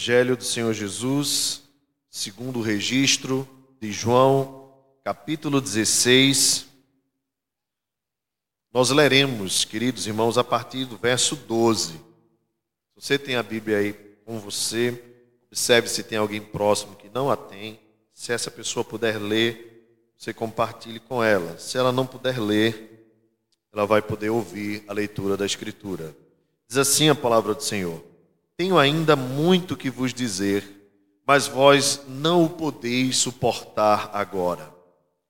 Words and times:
Evangelho 0.00 0.34
do 0.34 0.44
Senhor 0.44 0.72
Jesus, 0.72 1.62
segundo 2.08 2.60
o 2.60 2.62
registro 2.62 3.46
de 3.78 3.92
João, 3.92 4.72
capítulo 5.04 5.60
16. 5.60 6.64
Nós 8.72 8.88
leremos, 8.88 9.62
queridos 9.66 10.06
irmãos, 10.06 10.38
a 10.38 10.42
partir 10.42 10.86
do 10.86 10.96
verso 10.96 11.36
12. 11.36 11.92
Se 11.92 12.00
você 12.96 13.18
tem 13.18 13.36
a 13.36 13.42
Bíblia 13.42 13.76
aí 13.76 13.92
com 14.24 14.38
você, 14.38 15.04
observe 15.48 15.86
se 15.86 16.02
tem 16.02 16.16
alguém 16.16 16.40
próximo 16.40 16.96
que 16.96 17.10
não 17.10 17.30
a 17.30 17.36
tem. 17.36 17.78
Se 18.14 18.32
essa 18.32 18.50
pessoa 18.50 18.82
puder 18.82 19.18
ler, 19.18 19.86
você 20.16 20.32
compartilhe 20.32 20.98
com 20.98 21.22
ela. 21.22 21.58
Se 21.58 21.76
ela 21.76 21.92
não 21.92 22.06
puder 22.06 22.40
ler, 22.40 23.06
ela 23.70 23.84
vai 23.84 24.00
poder 24.00 24.30
ouvir 24.30 24.82
a 24.88 24.94
leitura 24.94 25.36
da 25.36 25.44
Escritura. 25.44 26.16
Diz 26.66 26.78
assim 26.78 27.10
a 27.10 27.14
palavra 27.14 27.54
do 27.54 27.62
Senhor: 27.62 28.02
Tenho 28.60 28.78
ainda 28.78 29.16
muito 29.16 29.74
que 29.74 29.88
vos 29.88 30.12
dizer, 30.12 30.92
mas 31.26 31.46
vós 31.46 32.02
não 32.06 32.44
o 32.44 32.48
podeis 32.50 33.16
suportar 33.16 34.10
agora. 34.12 34.68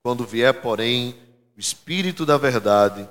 Quando 0.03 0.27
vier, 0.27 0.53
porém, 0.55 1.15
o 1.57 1.61
Espírito 1.61 2.27
da 2.27 2.37
Verdade, 2.37 3.09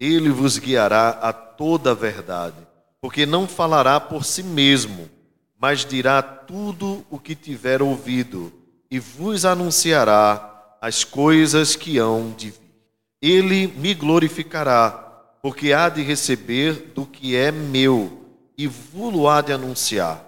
ele 0.00 0.30
vos 0.30 0.56
guiará 0.56 1.10
a 1.10 1.34
toda 1.34 1.90
a 1.90 1.94
verdade, 1.94 2.56
porque 2.98 3.26
não 3.26 3.46
falará 3.46 4.00
por 4.00 4.24
si 4.24 4.42
mesmo, 4.42 5.06
mas 5.60 5.84
dirá 5.84 6.22
tudo 6.22 7.04
o 7.10 7.18
que 7.18 7.34
tiver 7.34 7.82
ouvido 7.82 8.50
e 8.90 8.98
vos 8.98 9.44
anunciará 9.44 10.78
as 10.80 11.04
coisas 11.04 11.76
que 11.76 11.98
hão 11.98 12.32
de 12.34 12.52
vir. 12.52 12.72
Ele 13.20 13.66
me 13.66 13.92
glorificará, 13.92 14.92
porque 15.42 15.74
há 15.74 15.90
de 15.90 16.00
receber 16.00 16.90
do 16.94 17.04
que 17.04 17.36
é 17.36 17.52
meu 17.52 18.27
e 18.58 18.66
vos 18.66 19.26
há 19.26 19.40
de 19.40 19.52
anunciar. 19.52 20.24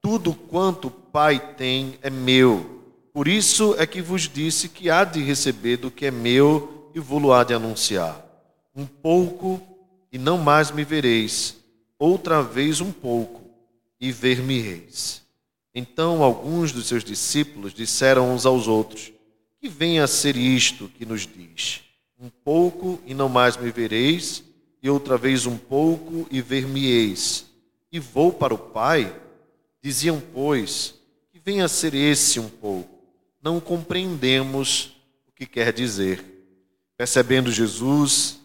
Tudo 0.00 0.32
quanto 0.32 0.88
o 0.88 0.90
Pai 0.90 1.54
tem 1.54 1.98
é 2.00 2.08
meu. 2.08 2.82
Por 3.12 3.28
isso 3.28 3.76
é 3.78 3.86
que 3.86 4.00
vos 4.00 4.22
disse 4.22 4.70
que 4.70 4.88
há 4.88 5.04
de 5.04 5.22
receber 5.22 5.76
do 5.76 5.90
que 5.90 6.06
é 6.06 6.10
meu 6.10 6.90
e 6.94 6.98
vos 6.98 7.30
há 7.30 7.44
de 7.44 7.52
anunciar. 7.52 8.24
Um 8.74 8.86
pouco 8.86 9.60
e 10.10 10.16
não 10.18 10.38
mais 10.38 10.70
me 10.70 10.82
vereis, 10.82 11.56
outra 11.98 12.42
vez 12.42 12.80
um 12.80 12.90
pouco 12.90 13.42
e 14.00 14.10
ver-me-eis. 14.10 15.22
Então 15.74 16.22
alguns 16.22 16.72
dos 16.72 16.86
seus 16.86 17.04
discípulos 17.04 17.74
disseram 17.74 18.32
uns 18.32 18.46
aos 18.46 18.66
outros: 18.66 19.12
Que 19.60 19.68
venha 19.68 20.04
a 20.04 20.08
ser 20.08 20.36
isto 20.36 20.88
que 20.88 21.04
nos 21.04 21.26
diz: 21.26 21.82
Um 22.18 22.30
pouco 22.30 22.98
e 23.06 23.12
não 23.12 23.28
mais 23.28 23.56
me 23.56 23.70
vereis, 23.70 24.42
e 24.82 24.88
outra 24.88 25.16
vez 25.16 25.46
um 25.46 25.56
pouco 25.56 26.26
e 26.30 26.40
ver-me-eis, 26.40 27.46
e 27.94 28.00
vou 28.00 28.32
para 28.32 28.52
o 28.52 28.58
Pai? 28.58 29.14
Diziam, 29.80 30.20
pois, 30.32 30.94
que 31.32 31.38
venha 31.38 31.66
a 31.66 31.68
ser 31.68 31.94
esse 31.94 32.40
um 32.40 32.48
pouco. 32.48 32.90
Não 33.40 33.60
compreendemos 33.60 34.96
o 35.28 35.32
que 35.32 35.46
quer 35.46 35.72
dizer. 35.72 36.24
Percebendo 36.96 37.52
Jesus 37.52 38.40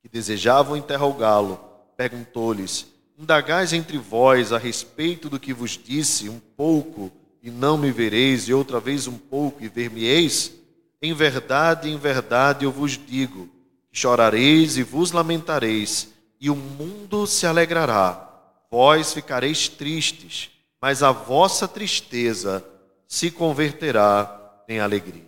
que 0.00 0.08
desejavam 0.08 0.76
interrogá-lo, 0.76 1.58
perguntou-lhes: 1.96 2.86
Indagais 3.18 3.72
entre 3.72 3.98
vós 3.98 4.52
a 4.52 4.58
respeito 4.58 5.28
do 5.28 5.40
que 5.40 5.52
vos 5.52 5.72
disse, 5.72 6.28
um 6.28 6.38
pouco 6.56 7.10
e 7.42 7.50
não 7.50 7.76
me 7.76 7.90
vereis, 7.90 8.48
e 8.48 8.54
outra 8.54 8.78
vez 8.78 9.08
um 9.08 9.18
pouco 9.18 9.64
e 9.64 9.68
ver-me-eis? 9.68 10.52
Em 11.02 11.12
verdade, 11.12 11.90
em 11.90 11.98
verdade 11.98 12.64
eu 12.64 12.70
vos 12.70 12.92
digo: 12.92 13.48
chorareis 13.90 14.76
e 14.76 14.84
vos 14.84 15.10
lamentareis, 15.10 16.10
e 16.40 16.48
o 16.48 16.54
mundo 16.54 17.26
se 17.26 17.44
alegrará. 17.44 18.33
Vós 18.70 19.12
ficareis 19.12 19.68
tristes, 19.68 20.50
mas 20.80 21.02
a 21.02 21.12
vossa 21.12 21.68
tristeza 21.68 22.64
se 23.06 23.30
converterá 23.30 24.64
em 24.68 24.80
alegria. 24.80 25.22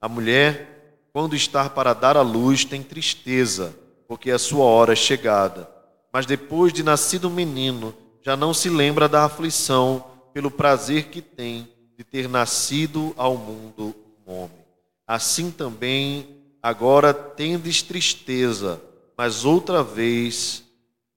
A 0.00 0.08
mulher, 0.08 1.06
quando 1.12 1.36
está 1.36 1.68
para 1.68 1.92
dar 1.92 2.16
à 2.16 2.22
luz, 2.22 2.64
tem 2.64 2.82
tristeza, 2.82 3.74
porque 4.06 4.30
a 4.30 4.38
sua 4.38 4.64
hora 4.64 4.92
é 4.92 4.96
chegada 4.96 5.72
mas 6.12 6.26
depois 6.26 6.72
de 6.72 6.82
nascido 6.82 7.28
um 7.28 7.32
menino, 7.32 7.94
já 8.20 8.36
não 8.36 8.52
se 8.52 8.68
lembra 8.68 9.08
da 9.08 9.24
aflição 9.24 10.04
pelo 10.34 10.50
prazer 10.50 11.04
que 11.04 11.22
tem 11.22 11.66
de 11.96 12.04
ter 12.04 12.28
nascido 12.28 13.14
ao 13.16 13.36
mundo 13.36 13.94
um 14.26 14.32
homem. 14.32 14.64
Assim 15.06 15.50
também 15.50 16.36
agora 16.62 17.14
tendes 17.14 17.80
tristeza, 17.80 18.80
mas 19.16 19.44
outra 19.44 19.82
vez 19.82 20.62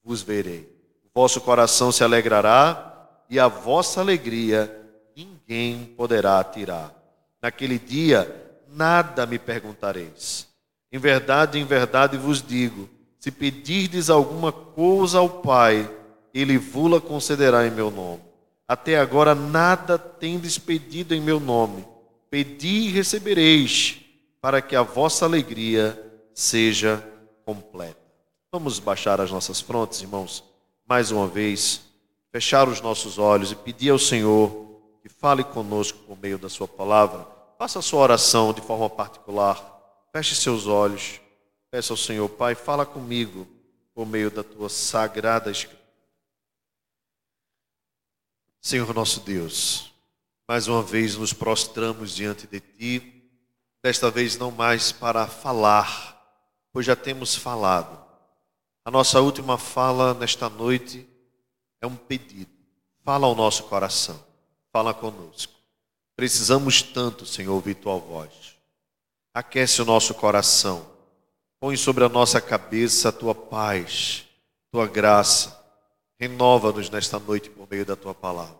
vos 0.04 0.22
verei. 0.22 0.74
Vosso 1.16 1.40
coração 1.40 1.94
se 1.94 2.04
alegrará 2.04 3.10
e 3.30 3.40
a 3.40 3.48
vossa 3.48 4.02
alegria 4.02 4.70
ninguém 5.16 5.86
poderá 5.96 6.44
tirar. 6.44 6.94
Naquele 7.42 7.80
dia 7.80 8.60
nada 8.68 9.26
me 9.26 9.40
perguntareis. 9.40 10.46
Em 10.92 11.00
verdade, 11.00 11.58
em 11.58 11.64
verdade 11.64 12.18
vos 12.18 12.42
digo, 12.42 12.90
se 13.18 13.32
pedirdes 13.32 14.10
alguma 14.10 14.52
coisa 14.52 15.20
ao 15.20 15.30
Pai, 15.30 15.90
ele 16.34 16.58
vula 16.58 17.00
concederá 17.00 17.66
em 17.66 17.72
meu 17.72 17.90
nome. 17.90 18.22
Até 18.68 19.00
agora 19.00 19.34
nada 19.34 19.98
tendes 19.98 20.58
pedido 20.58 21.16
em 21.16 21.22
meu 21.22 21.40
nome. 21.40 21.86
Pedi 22.30 22.88
e 22.88 22.92
recebereis, 22.92 24.02
para 24.42 24.62
que 24.62 24.76
a 24.76 24.82
vossa 24.82 25.24
alegria 25.24 25.98
seja 26.34 27.02
completa. 27.46 27.96
Vamos 28.52 28.80
baixar 28.80 29.22
as 29.22 29.32
nossas 29.32 29.62
frontes, 29.62 30.02
irmãos, 30.02 30.44
mais 30.86 31.12
uma 31.12 31.28
vez, 31.28 31.82
fechar 32.32 32.68
os 32.68 32.82
nossos 32.82 33.18
olhos 33.18 33.52
e 33.52 33.56
pedir 33.56 33.90
ao 33.90 34.00
Senhor 34.00 34.66
que 35.02 35.10
fale 35.10 35.44
conosco 35.44 36.00
por 36.00 36.18
meio 36.18 36.38
da 36.38 36.50
Sua 36.50 36.68
palavra. 36.68 37.28
Faça 37.58 37.80
a 37.80 37.82
sua 37.82 38.02
oração 38.02 38.52
de 38.54 38.62
forma 38.62 38.90
particular. 38.90 39.58
Feche 40.12 40.36
seus 40.36 40.68
olhos. 40.68 41.22
Peça 41.72 41.94
ao 41.94 41.98
Senhor, 41.98 42.28
Pai, 42.30 42.54
fala 42.54 42.86
comigo 42.86 43.48
por 43.94 44.06
meio 44.06 44.30
da 44.30 44.44
tua 44.44 44.70
sagrada 44.70 45.50
escritura. 45.50 45.84
Senhor 48.62 48.94
nosso 48.94 49.20
Deus, 49.22 49.94
mais 50.48 50.68
uma 50.68 50.82
vez 50.82 51.16
nos 51.16 51.32
prostramos 51.32 52.16
diante 52.16 52.48
de 52.48 52.60
ti, 52.60 53.30
desta 53.84 54.10
vez 54.10 54.38
não 54.38 54.52
mais 54.52 54.92
para 54.92 55.28
falar, 55.28 56.20
pois 56.74 56.86
já 56.86 56.96
temos 56.96 57.36
falado. 57.36 58.05
A 58.86 58.92
nossa 58.92 59.20
última 59.20 59.58
fala 59.58 60.14
nesta 60.14 60.48
noite 60.48 61.06
é 61.82 61.88
um 61.88 61.96
pedido. 61.96 62.52
Fala 63.04 63.28
ao 63.28 63.36
nosso 63.36 63.64
coração, 63.64 64.24
fala 64.72 64.94
conosco. 64.94 65.54
Precisamos 66.16 66.82
tanto, 66.82 67.26
Senhor, 67.26 67.54
ouvir 67.54 67.76
tua 67.76 67.98
voz. 67.98 68.56
Aquece 69.34 69.82
o 69.82 69.86
nosso 69.86 70.14
coração 70.14 70.96
Põe 71.66 71.78
sobre 71.78 72.04
a 72.04 72.10
nossa 72.10 72.40
cabeça 72.40 73.10
a 73.10 73.12
tua 73.12 73.34
paz, 73.34 74.26
tua 74.72 74.86
graça. 74.86 75.60
Renova-nos 76.20 76.92
nesta 76.92 77.18
noite 77.18 77.50
por 77.50 77.68
meio 77.68 77.84
da 77.84 77.96
tua 77.96 78.14
palavra. 78.14 78.60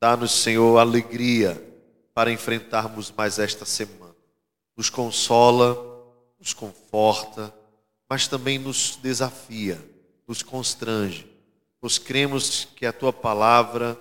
Dá-nos, 0.00 0.30
Senhor, 0.30 0.78
alegria 0.78 1.60
para 2.14 2.30
enfrentarmos 2.30 3.10
mais 3.10 3.40
esta 3.40 3.64
semana. 3.64 4.14
Nos 4.76 4.88
consola, 4.88 5.76
nos 6.38 6.52
conforta, 6.52 7.52
mas 8.08 8.28
também 8.28 8.58
nos 8.58 8.98
desafia, 9.02 9.84
nos 10.26 10.42
constrange. 10.42 11.26
Pois 11.80 11.98
cremos 11.98 12.68
que 12.76 12.86
a 12.86 12.92
tua 12.92 13.12
palavra 13.12 13.98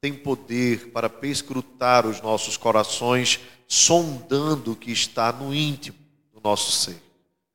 tem 0.00 0.12
poder 0.12 0.90
para 0.90 1.08
perscrutar 1.08 2.06
os 2.06 2.20
nossos 2.20 2.56
corações, 2.56 3.40
sondando 3.66 4.72
o 4.72 4.76
que 4.76 4.92
está 4.92 5.32
no 5.32 5.54
íntimo 5.54 5.98
do 6.32 6.40
nosso 6.42 6.72
ser. 6.72 7.02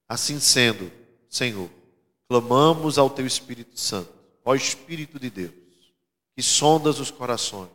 Assim 0.08 0.40
sendo, 0.40 0.92
Senhor, 1.30 1.70
clamamos 2.28 2.98
ao 2.98 3.10
Teu 3.10 3.28
Espírito 3.28 3.80
Santo, 3.80 4.12
ó 4.44 4.56
Espírito 4.56 5.20
de 5.20 5.30
Deus, 5.30 5.54
que 6.36 6.42
sondas 6.42 7.00
os 7.00 7.12
corações, 7.12 7.70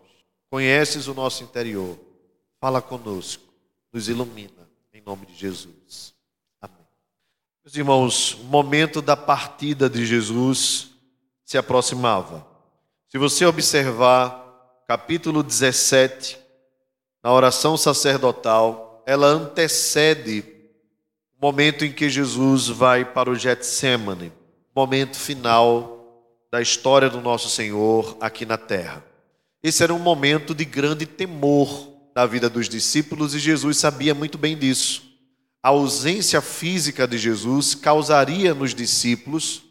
conheces 0.50 1.06
o 1.06 1.14
nosso 1.14 1.44
interior, 1.44 1.98
fala 2.60 2.82
conosco, 2.82 3.44
nos 3.92 4.08
ilumina, 4.08 4.68
em 4.92 5.00
nome 5.00 5.26
de 5.26 5.36
Jesus. 5.36 6.13
Meus 7.64 7.76
irmãos, 7.76 8.34
o 8.34 8.44
momento 8.44 9.00
da 9.00 9.16
partida 9.16 9.88
de 9.88 10.04
Jesus 10.04 10.90
se 11.46 11.56
aproximava. 11.56 12.46
Se 13.08 13.16
você 13.16 13.46
observar 13.46 14.84
capítulo 14.86 15.42
17, 15.42 16.38
na 17.22 17.32
oração 17.32 17.74
sacerdotal, 17.78 19.02
ela 19.06 19.28
antecede 19.28 20.44
o 21.40 21.46
momento 21.46 21.86
em 21.86 21.92
que 21.92 22.10
Jesus 22.10 22.68
vai 22.68 23.02
para 23.02 23.30
o 23.30 23.34
Getsemane, 23.34 24.30
momento 24.76 25.16
final 25.16 26.36
da 26.52 26.60
história 26.60 27.08
do 27.08 27.22
nosso 27.22 27.48
Senhor 27.48 28.14
aqui 28.20 28.44
na 28.44 28.58
terra. 28.58 29.02
Esse 29.62 29.82
era 29.82 29.94
um 29.94 29.98
momento 29.98 30.54
de 30.54 30.66
grande 30.66 31.06
temor 31.06 31.88
na 32.14 32.26
vida 32.26 32.50
dos 32.50 32.68
discípulos 32.68 33.34
e 33.34 33.38
Jesus 33.38 33.78
sabia 33.78 34.14
muito 34.14 34.36
bem 34.36 34.54
disso 34.54 35.13
a 35.64 35.70
ausência 35.70 36.42
física 36.42 37.08
de 37.08 37.16
Jesus 37.16 37.74
causaria 37.74 38.52
nos 38.52 38.74
discípulos 38.74 39.62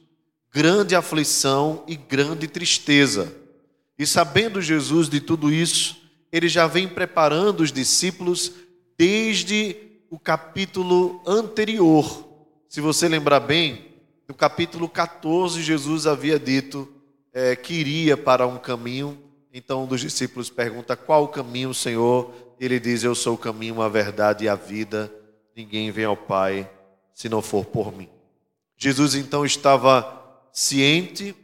grande 0.52 0.96
aflição 0.96 1.84
e 1.88 1.96
grande 1.96 2.48
tristeza. 2.48 3.32
E 3.96 4.04
sabendo 4.08 4.60
Jesus 4.60 5.08
de 5.08 5.22
tudo 5.22 5.54
isso, 5.54 6.02
ele 6.32 6.50
já 6.50 6.66
vem 6.66 6.88
preparando 6.88 7.62
os 7.62 7.72
discípulos 7.72 8.54
desde 8.98 9.76
o 10.10 10.18
capítulo 10.18 11.22
anterior. 11.28 12.28
Se 12.68 12.82
você 12.82 13.08
lembrar 13.08 13.42
bem, 13.42 13.94
no 14.28 14.34
capítulo 14.34 14.90
14, 14.90 15.62
Jesus 15.62 16.08
havia 16.08 16.40
dito 16.40 16.92
é, 17.32 17.56
que 17.56 17.76
iria 17.76 18.18
para 18.18 18.48
um 18.48 18.58
caminho. 18.58 19.16
Então, 19.54 19.84
um 19.84 19.88
dos 19.88 20.02
discípulos 20.02 20.50
pergunta: 20.50 20.96
Qual 20.96 21.26
o 21.26 21.28
caminho, 21.28 21.72
Senhor? 21.72 22.34
Ele 22.60 22.80
diz: 22.80 23.04
Eu 23.04 23.14
sou 23.14 23.36
o 23.36 23.38
caminho, 23.38 23.80
a 23.80 23.90
verdade 23.90 24.46
e 24.46 24.50
a 24.50 24.56
vida 24.56 25.12
ninguém 25.56 25.92
vem 25.92 26.06
ao 26.06 26.18
Pai 26.18 26.70
se 27.14 27.30
não 27.30 27.42
for 27.42 27.66
por 27.66 27.96
mim. 27.96 28.10
Jesus 28.78 29.16
então 29.16 29.46
estava 29.46 30.22
ciente 30.52 31.36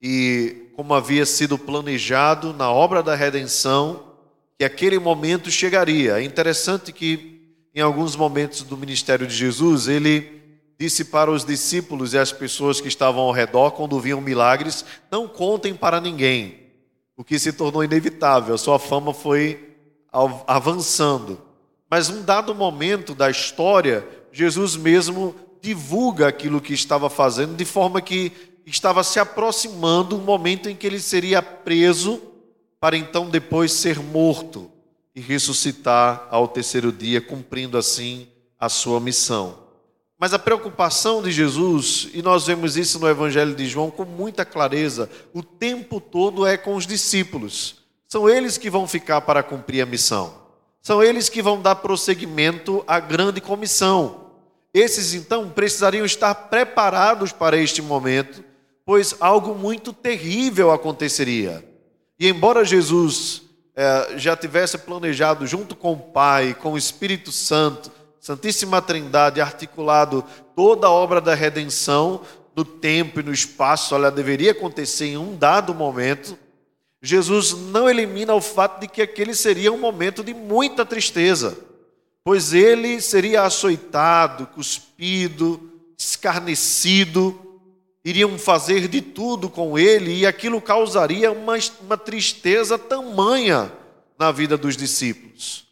e, 0.00 0.70
como 0.76 0.94
havia 0.94 1.24
sido 1.24 1.58
planejado 1.58 2.52
na 2.52 2.70
obra 2.70 3.02
da 3.02 3.14
redenção, 3.14 4.12
que 4.58 4.64
aquele 4.64 4.98
momento 4.98 5.50
chegaria. 5.50 6.20
É 6.20 6.22
interessante 6.22 6.92
que, 6.92 7.40
em 7.74 7.80
alguns 7.80 8.14
momentos 8.14 8.62
do 8.62 8.76
ministério 8.76 9.26
de 9.26 9.34
Jesus, 9.34 9.88
ele 9.88 10.42
disse 10.78 11.06
para 11.06 11.30
os 11.30 11.44
discípulos 11.44 12.12
e 12.12 12.18
as 12.18 12.32
pessoas 12.32 12.80
que 12.80 12.88
estavam 12.88 13.22
ao 13.22 13.32
redor, 13.32 13.72
quando 13.72 14.00
viam 14.00 14.20
milagres, 14.20 14.84
não 15.10 15.26
contem 15.26 15.74
para 15.74 16.00
ninguém, 16.00 16.60
o 17.16 17.24
que 17.24 17.38
se 17.38 17.52
tornou 17.52 17.82
inevitável. 17.82 18.54
A 18.54 18.58
sua 18.58 18.78
fama 18.78 19.14
foi 19.14 19.74
avançando. 20.46 21.40
Mas 21.94 22.08
num 22.08 22.24
dado 22.24 22.52
momento 22.56 23.14
da 23.14 23.30
história, 23.30 24.04
Jesus 24.32 24.74
mesmo 24.74 25.32
divulga 25.62 26.26
aquilo 26.26 26.60
que 26.60 26.74
estava 26.74 27.08
fazendo, 27.08 27.54
de 27.54 27.64
forma 27.64 28.02
que 28.02 28.32
estava 28.66 29.04
se 29.04 29.20
aproximando 29.20 30.16
o 30.16 30.20
momento 30.20 30.68
em 30.68 30.74
que 30.74 30.88
ele 30.88 30.98
seria 30.98 31.40
preso, 31.40 32.20
para 32.80 32.96
então 32.96 33.30
depois 33.30 33.70
ser 33.70 34.00
morto 34.00 34.68
e 35.14 35.20
ressuscitar 35.20 36.26
ao 36.32 36.48
terceiro 36.48 36.90
dia, 36.90 37.20
cumprindo 37.20 37.78
assim 37.78 38.26
a 38.58 38.68
sua 38.68 38.98
missão. 38.98 39.56
Mas 40.18 40.34
a 40.34 40.38
preocupação 40.40 41.22
de 41.22 41.30
Jesus, 41.30 42.08
e 42.12 42.20
nós 42.22 42.44
vemos 42.44 42.76
isso 42.76 42.98
no 42.98 43.08
Evangelho 43.08 43.54
de 43.54 43.68
João 43.68 43.88
com 43.88 44.04
muita 44.04 44.44
clareza, 44.44 45.08
o 45.32 45.44
tempo 45.44 46.00
todo 46.00 46.44
é 46.44 46.56
com 46.56 46.74
os 46.74 46.88
discípulos. 46.88 47.76
São 48.08 48.28
eles 48.28 48.58
que 48.58 48.68
vão 48.68 48.88
ficar 48.88 49.20
para 49.20 49.44
cumprir 49.44 49.80
a 49.80 49.86
missão. 49.86 50.42
São 50.84 51.02
eles 51.02 51.30
que 51.30 51.40
vão 51.40 51.62
dar 51.62 51.76
prosseguimento 51.76 52.84
à 52.86 53.00
grande 53.00 53.40
comissão. 53.40 54.32
Esses, 54.74 55.14
então, 55.14 55.48
precisariam 55.48 56.04
estar 56.04 56.34
preparados 56.34 57.32
para 57.32 57.56
este 57.56 57.80
momento, 57.80 58.44
pois 58.84 59.16
algo 59.18 59.54
muito 59.54 59.94
terrível 59.94 60.70
aconteceria. 60.70 61.64
E 62.20 62.28
embora 62.28 62.66
Jesus 62.66 63.44
eh, 63.74 64.12
já 64.18 64.36
tivesse 64.36 64.76
planejado, 64.76 65.46
junto 65.46 65.74
com 65.74 65.94
o 65.94 65.98
Pai, 65.98 66.52
com 66.52 66.74
o 66.74 66.78
Espírito 66.78 67.32
Santo, 67.32 67.90
Santíssima 68.20 68.82
Trindade, 68.82 69.40
articulado 69.40 70.22
toda 70.54 70.86
a 70.86 70.90
obra 70.90 71.18
da 71.18 71.34
redenção 71.34 72.20
no 72.54 72.62
tempo 72.62 73.20
e 73.20 73.22
no 73.22 73.32
espaço, 73.32 73.94
ela 73.94 74.10
deveria 74.10 74.50
acontecer 74.50 75.06
em 75.06 75.16
um 75.16 75.34
dado 75.34 75.74
momento, 75.74 76.38
Jesus 77.04 77.52
não 77.52 77.86
elimina 77.86 78.32
o 78.32 78.40
fato 78.40 78.80
de 78.80 78.88
que 78.88 79.02
aquele 79.02 79.34
seria 79.34 79.70
um 79.70 79.78
momento 79.78 80.24
de 80.24 80.32
muita 80.32 80.86
tristeza, 80.86 81.54
pois 82.24 82.54
ele 82.54 82.98
seria 82.98 83.42
açoitado, 83.42 84.46
cuspido, 84.46 85.70
escarnecido, 85.98 87.60
iriam 88.02 88.38
fazer 88.38 88.88
de 88.88 89.02
tudo 89.02 89.50
com 89.50 89.78
ele 89.78 90.14
e 90.14 90.24
aquilo 90.24 90.62
causaria 90.62 91.30
uma, 91.30 91.58
uma 91.82 91.98
tristeza 91.98 92.78
tamanha 92.78 93.70
na 94.18 94.32
vida 94.32 94.56
dos 94.56 94.74
discípulos. 94.74 95.66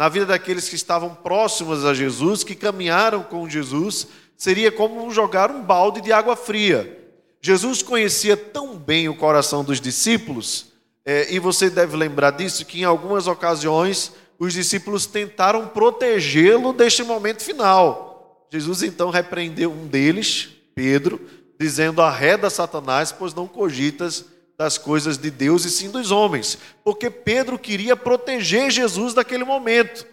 Na 0.00 0.08
vida 0.08 0.24
daqueles 0.24 0.70
que 0.70 0.74
estavam 0.74 1.14
próximos 1.14 1.84
a 1.84 1.92
Jesus, 1.92 2.42
que 2.42 2.54
caminharam 2.54 3.22
com 3.22 3.46
Jesus, 3.46 4.08
seria 4.38 4.72
como 4.72 5.10
jogar 5.10 5.50
um 5.50 5.62
balde 5.62 6.00
de 6.00 6.12
água 6.12 6.34
fria. 6.34 6.98
Jesus 7.42 7.82
conhecia 7.82 8.38
tão 8.38 8.74
bem 8.74 9.06
o 9.06 9.14
coração 9.14 9.62
dos 9.62 9.82
discípulos 9.82 10.77
é, 11.10 11.32
e 11.32 11.38
você 11.38 11.70
deve 11.70 11.96
lembrar 11.96 12.32
disso, 12.32 12.66
que 12.66 12.82
em 12.82 12.84
algumas 12.84 13.26
ocasiões 13.26 14.12
os 14.38 14.52
discípulos 14.52 15.06
tentaram 15.06 15.66
protegê-lo 15.66 16.70
deste 16.70 17.02
momento 17.02 17.42
final. 17.42 18.46
Jesus 18.52 18.82
então 18.82 19.08
repreendeu 19.08 19.72
um 19.72 19.86
deles, 19.86 20.50
Pedro, 20.74 21.18
dizendo: 21.58 22.02
arreda 22.02 22.50
Satanás, 22.50 23.10
pois 23.10 23.32
não 23.32 23.48
cogitas 23.48 24.26
das 24.58 24.76
coisas 24.76 25.16
de 25.16 25.30
Deus 25.30 25.64
e 25.64 25.70
sim 25.70 25.90
dos 25.90 26.10
homens. 26.10 26.58
Porque 26.84 27.08
Pedro 27.08 27.58
queria 27.58 27.96
proteger 27.96 28.70
Jesus 28.70 29.14
daquele 29.14 29.44
momento, 29.44 30.06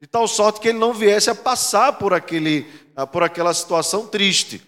de 0.00 0.06
tal 0.06 0.28
sorte 0.28 0.60
que 0.60 0.68
ele 0.68 0.78
não 0.78 0.94
viesse 0.94 1.28
a 1.28 1.34
passar 1.34 1.94
por, 1.94 2.14
aquele, 2.14 2.68
por 3.10 3.24
aquela 3.24 3.52
situação 3.52 4.06
triste. 4.06 4.62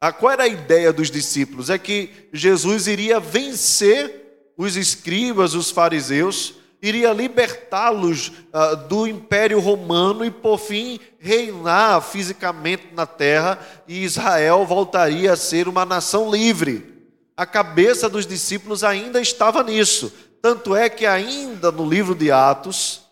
Ah, 0.00 0.12
qual 0.12 0.30
era 0.30 0.44
a 0.44 0.48
ideia 0.48 0.92
dos 0.92 1.10
discípulos? 1.10 1.68
É 1.68 1.76
que 1.76 2.28
Jesus 2.32 2.86
iria 2.86 3.18
vencer 3.18 4.25
os 4.56 4.76
escribas, 4.76 5.54
os 5.54 5.70
fariseus, 5.70 6.54
iria 6.80 7.12
libertá-los 7.12 8.28
uh, 8.28 8.76
do 8.88 9.06
império 9.06 9.58
romano 9.60 10.24
e, 10.24 10.30
por 10.30 10.58
fim, 10.58 11.00
reinar 11.18 12.00
fisicamente 12.02 12.88
na 12.94 13.06
terra, 13.06 13.58
e 13.88 14.04
Israel 14.04 14.64
voltaria 14.64 15.32
a 15.32 15.36
ser 15.36 15.68
uma 15.68 15.84
nação 15.84 16.30
livre. 16.30 16.94
A 17.36 17.44
cabeça 17.44 18.08
dos 18.08 18.26
discípulos 18.26 18.82
ainda 18.84 19.20
estava 19.20 19.62
nisso. 19.62 20.12
Tanto 20.40 20.74
é 20.74 20.88
que, 20.88 21.04
ainda 21.04 21.72
no 21.72 21.88
livro 21.88 22.14
de 22.14 22.30
Atos, 22.30 23.02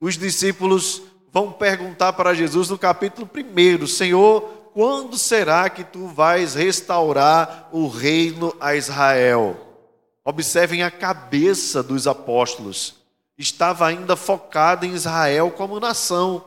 os 0.00 0.16
discípulos 0.16 1.02
vão 1.32 1.50
perguntar 1.50 2.12
para 2.12 2.34
Jesus 2.34 2.68
no 2.68 2.78
capítulo 2.78 3.28
1: 3.34 3.86
Senhor, 3.86 4.42
quando 4.74 5.16
será 5.16 5.68
que 5.70 5.84
tu 5.84 6.06
vais 6.06 6.54
restaurar 6.54 7.68
o 7.72 7.88
reino 7.88 8.54
a 8.60 8.74
Israel? 8.74 9.71
Observem 10.24 10.82
a 10.82 10.90
cabeça 10.90 11.82
dos 11.82 12.06
apóstolos. 12.06 12.94
Estava 13.36 13.86
ainda 13.86 14.14
focada 14.14 14.86
em 14.86 14.94
Israel 14.94 15.50
como 15.50 15.80
nação. 15.80 16.44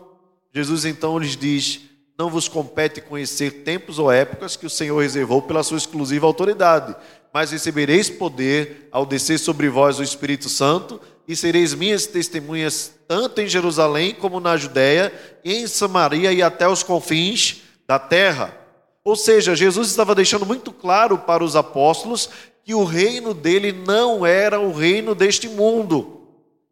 Jesus 0.54 0.86
então 0.86 1.20
lhes 1.20 1.36
diz: 1.36 1.82
Não 2.18 2.30
vos 2.30 2.48
compete 2.48 3.02
conhecer 3.02 3.64
tempos 3.64 4.00
ou 4.00 4.12
épocas 4.12 4.56
que 4.56 4.66
o 4.66 4.70
Senhor 4.70 5.02
reservou 5.02 5.42
pela 5.42 5.64
sua 5.64 5.78
exclusiva 5.78 6.26
autoridade, 6.26 6.96
mas 7.34 7.52
recebereis 7.52 8.10
poder 8.10 8.88
ao 8.92 9.06
descer 9.06 9.38
sobre 9.38 9.68
vós 9.68 10.00
o 10.00 10.04
Espírito 10.04 10.48
Santo, 10.48 11.02
e 11.28 11.36
sereis 11.36 11.74
minhas 11.74 12.06
testemunhas 12.06 12.94
tanto 13.08 13.42
em 13.42 13.48
Jerusalém 13.48 14.14
como 14.14 14.40
na 14.40 14.56
Judéia, 14.56 15.12
em 15.44 15.68
Samaria 15.68 16.32
e 16.32 16.42
até 16.42 16.68
os 16.68 16.82
confins 16.82 17.64
da 17.86 18.00
terra. 18.00 18.56
Ou 19.04 19.16
seja, 19.16 19.56
Jesus 19.56 19.90
estava 19.90 20.16
deixando 20.16 20.46
muito 20.46 20.72
claro 20.72 21.18
para 21.18 21.44
os 21.44 21.56
apóstolos 21.56 22.30
que 22.66 22.74
o 22.74 22.84
reino 22.84 23.32
dele 23.32 23.72
não 23.72 24.26
era 24.26 24.60
o 24.60 24.74
reino 24.74 25.14
deste 25.14 25.48
mundo. 25.48 26.22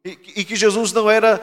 E, 0.03 0.17
e 0.37 0.43
que 0.43 0.55
Jesus 0.55 0.91
não 0.91 1.09
era, 1.09 1.39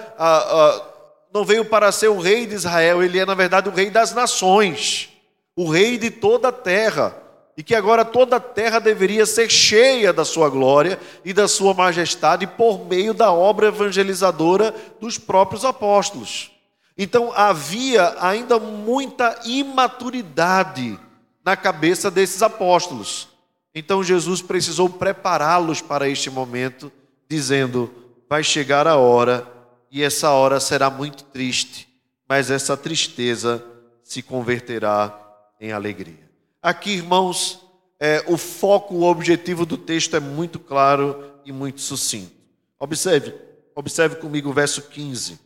não 1.33 1.45
veio 1.45 1.65
para 1.65 1.93
ser 1.93 2.09
o 2.09 2.19
rei 2.19 2.47
de 2.47 2.57
Israel, 2.57 3.01
ele 3.01 3.21
é, 3.21 3.25
na 3.25 3.35
verdade, 3.35 3.69
o 3.69 3.73
rei 3.73 3.91
das 3.91 4.13
nações, 4.13 5.09
o 5.55 5.71
rei 5.71 5.97
de 5.97 6.11
toda 6.11 6.49
a 6.49 6.53
terra. 6.53 7.17
E 7.57 7.63
que 7.63 7.75
agora 7.75 8.05
toda 8.05 8.37
a 8.37 8.41
terra 8.41 8.81
deveria 8.81 9.25
ser 9.25 9.49
cheia 9.49 10.13
da 10.13 10.25
sua 10.25 10.49
glória 10.49 10.99
e 11.25 11.33
da 11.33 11.47
sua 11.47 11.73
majestade 11.73 12.47
por 12.47 12.87
meio 12.87 13.15
da 13.15 13.31
obra 13.33 13.69
evangelizadora 13.69 14.75
dos 15.01 15.17
próprios 15.17 15.65
apóstolos. 15.65 16.51
Então 16.97 17.33
havia 17.37 18.17
ainda 18.19 18.59
muita 18.59 19.39
imaturidade 19.45 20.99
na 21.45 21.57
cabeça 21.57 22.11
desses 22.11 22.43
apóstolos. 22.43 23.30
Então 23.75 24.03
Jesus 24.03 24.43
precisou 24.43 24.89
prepará-los 24.89 25.81
para 25.81 26.09
este 26.09 26.29
momento, 26.29 26.91
dizendo: 27.29 27.93
vai 28.29 28.43
chegar 28.43 28.87
a 28.87 28.97
hora 28.97 29.47
e 29.91 30.03
essa 30.03 30.31
hora 30.31 30.61
será 30.61 30.91
muito 30.91 31.25
triste, 31.25 31.89
mas 32.29 32.51
essa 32.51 32.77
tristeza 32.77 33.65
se 34.03 34.23
converterá 34.23 35.17
em 35.61 35.73
alegria. 35.73 36.31
Aqui, 36.63 36.91
irmãos, 36.91 37.65
é, 37.99 38.25
o 38.27 38.37
foco, 38.37 38.95
o 38.95 39.03
objetivo 39.03 39.65
do 39.65 39.77
texto 39.77 40.17
é 40.17 40.21
muito 40.21 40.59
claro 40.59 41.35
e 41.45 41.53
muito 41.53 41.81
sucinto. 41.81 42.33
Observe, 42.79 43.35
observe 43.75 44.17
comigo 44.17 44.51
o 44.51 44.53
verso 44.53 44.83
15. 44.83 45.39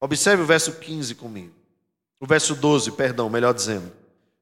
Observe 0.00 0.42
o 0.42 0.46
verso 0.46 0.72
15 0.72 1.14
comigo. 1.14 1.54
O 2.20 2.26
verso 2.26 2.54
12, 2.54 2.92
perdão, 2.92 3.28
melhor 3.28 3.54
dizendo. 3.54 3.92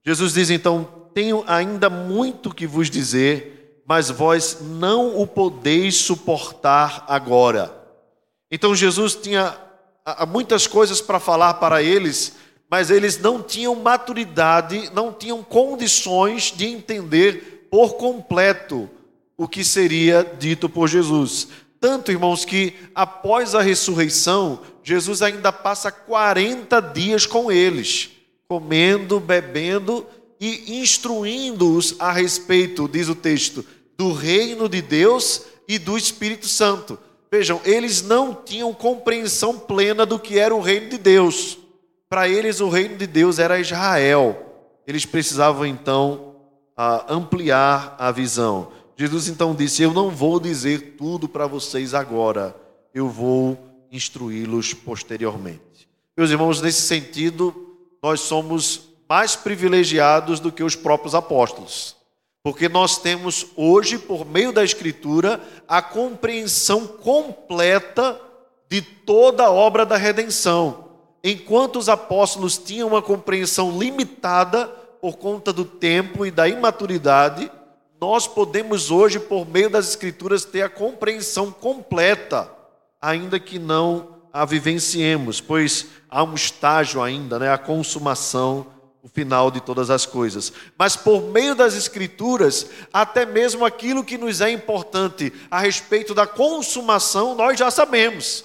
Jesus 0.06 0.34
diz 0.34 0.50
então: 0.50 0.88
Tenho 1.12 1.42
ainda 1.48 1.90
muito 1.90 2.54
que 2.54 2.66
vos 2.66 2.88
dizer, 2.88 3.82
mas 3.84 4.08
vós 4.08 4.58
não 4.60 5.20
o 5.20 5.26
podeis 5.26 5.96
suportar 5.96 7.04
agora. 7.08 7.74
Então 8.48 8.74
Jesus 8.74 9.16
tinha 9.16 9.58
muitas 10.28 10.68
coisas 10.68 11.00
para 11.00 11.18
falar 11.18 11.54
para 11.54 11.82
eles, 11.82 12.36
mas 12.70 12.90
eles 12.90 13.18
não 13.18 13.42
tinham 13.42 13.74
maturidade, 13.74 14.90
não 14.94 15.12
tinham 15.12 15.42
condições 15.42 16.52
de 16.56 16.66
entender 16.66 17.66
por 17.68 17.94
completo 17.94 18.88
o 19.36 19.48
que 19.48 19.64
seria 19.64 20.22
dito 20.38 20.68
por 20.68 20.88
Jesus. 20.88 21.48
Tanto, 21.80 22.12
irmãos, 22.12 22.44
que 22.44 22.74
após 22.94 23.54
a 23.54 23.60
ressurreição, 23.60 24.60
Jesus 24.82 25.20
ainda 25.20 25.52
passa 25.52 25.90
40 25.90 26.80
dias 26.80 27.26
com 27.26 27.50
eles, 27.50 28.10
comendo, 28.48 29.18
bebendo 29.18 30.06
e 30.40 30.80
instruindo-os 30.80 31.96
a 31.98 32.12
respeito, 32.12 32.88
diz 32.88 33.08
o 33.08 33.14
texto, 33.14 33.64
do 33.96 34.12
reino 34.12 34.68
de 34.68 34.82
Deus 34.82 35.42
e 35.66 35.78
do 35.78 35.96
Espírito 35.96 36.46
Santo. 36.46 36.98
Vejam, 37.30 37.60
eles 37.64 38.02
não 38.02 38.34
tinham 38.34 38.72
compreensão 38.72 39.58
plena 39.58 40.06
do 40.06 40.18
que 40.18 40.38
era 40.38 40.54
o 40.54 40.60
reino 40.60 40.90
de 40.90 40.98
Deus. 40.98 41.58
Para 42.08 42.28
eles, 42.28 42.60
o 42.60 42.68
reino 42.68 42.96
de 42.96 43.06
Deus 43.06 43.38
era 43.38 43.58
Israel. 43.58 44.44
Eles 44.86 45.04
precisavam 45.04 45.66
então 45.66 46.36
ampliar 47.08 47.96
a 47.98 48.12
visão. 48.12 48.68
Jesus 48.96 49.28
então 49.28 49.54
disse: 49.54 49.82
Eu 49.82 49.92
não 49.92 50.10
vou 50.10 50.38
dizer 50.38 50.94
tudo 50.96 51.28
para 51.28 51.46
vocês 51.46 51.94
agora, 51.94 52.54
eu 52.94 53.08
vou 53.08 53.58
instruí-los 53.90 54.72
posteriormente. 54.72 55.88
Meus 56.16 56.30
irmãos, 56.30 56.62
nesse 56.62 56.82
sentido, 56.82 57.65
nós 58.02 58.20
somos 58.20 58.88
mais 59.08 59.36
privilegiados 59.36 60.40
do 60.40 60.50
que 60.50 60.62
os 60.62 60.74
próprios 60.74 61.14
apóstolos, 61.14 61.96
porque 62.42 62.68
nós 62.68 62.98
temos 62.98 63.46
hoje, 63.56 63.98
por 63.98 64.24
meio 64.24 64.52
da 64.52 64.64
Escritura, 64.64 65.40
a 65.66 65.80
compreensão 65.80 66.86
completa 66.86 68.20
de 68.68 68.82
toda 68.82 69.44
a 69.44 69.50
obra 69.50 69.86
da 69.86 69.96
redenção. 69.96 70.86
Enquanto 71.22 71.78
os 71.78 71.88
apóstolos 71.88 72.58
tinham 72.58 72.88
uma 72.88 73.02
compreensão 73.02 73.78
limitada 73.78 74.66
por 75.00 75.16
conta 75.16 75.52
do 75.52 75.64
tempo 75.64 76.24
e 76.24 76.30
da 76.30 76.48
imaturidade, 76.48 77.50
nós 78.00 78.26
podemos 78.26 78.90
hoje, 78.90 79.18
por 79.18 79.46
meio 79.48 79.70
das 79.70 79.88
Escrituras, 79.88 80.44
ter 80.44 80.62
a 80.62 80.68
compreensão 80.68 81.50
completa, 81.50 82.50
ainda 83.00 83.40
que 83.40 83.58
não 83.58 84.15
a 84.36 84.44
vivenciemos, 84.44 85.40
pois 85.40 85.86
há 86.10 86.22
um 86.22 86.34
estágio 86.34 87.02
ainda, 87.02 87.38
né, 87.38 87.50
a 87.50 87.56
consumação, 87.56 88.66
o 89.02 89.08
final 89.08 89.50
de 89.50 89.62
todas 89.62 89.88
as 89.88 90.04
coisas. 90.04 90.52
Mas 90.76 90.94
por 90.94 91.22
meio 91.22 91.54
das 91.54 91.74
Escrituras, 91.74 92.66
até 92.92 93.24
mesmo 93.24 93.64
aquilo 93.64 94.04
que 94.04 94.18
nos 94.18 94.42
é 94.42 94.50
importante 94.50 95.32
a 95.50 95.60
respeito 95.60 96.14
da 96.14 96.26
consumação, 96.26 97.34
nós 97.34 97.58
já 97.58 97.70
sabemos. 97.70 98.44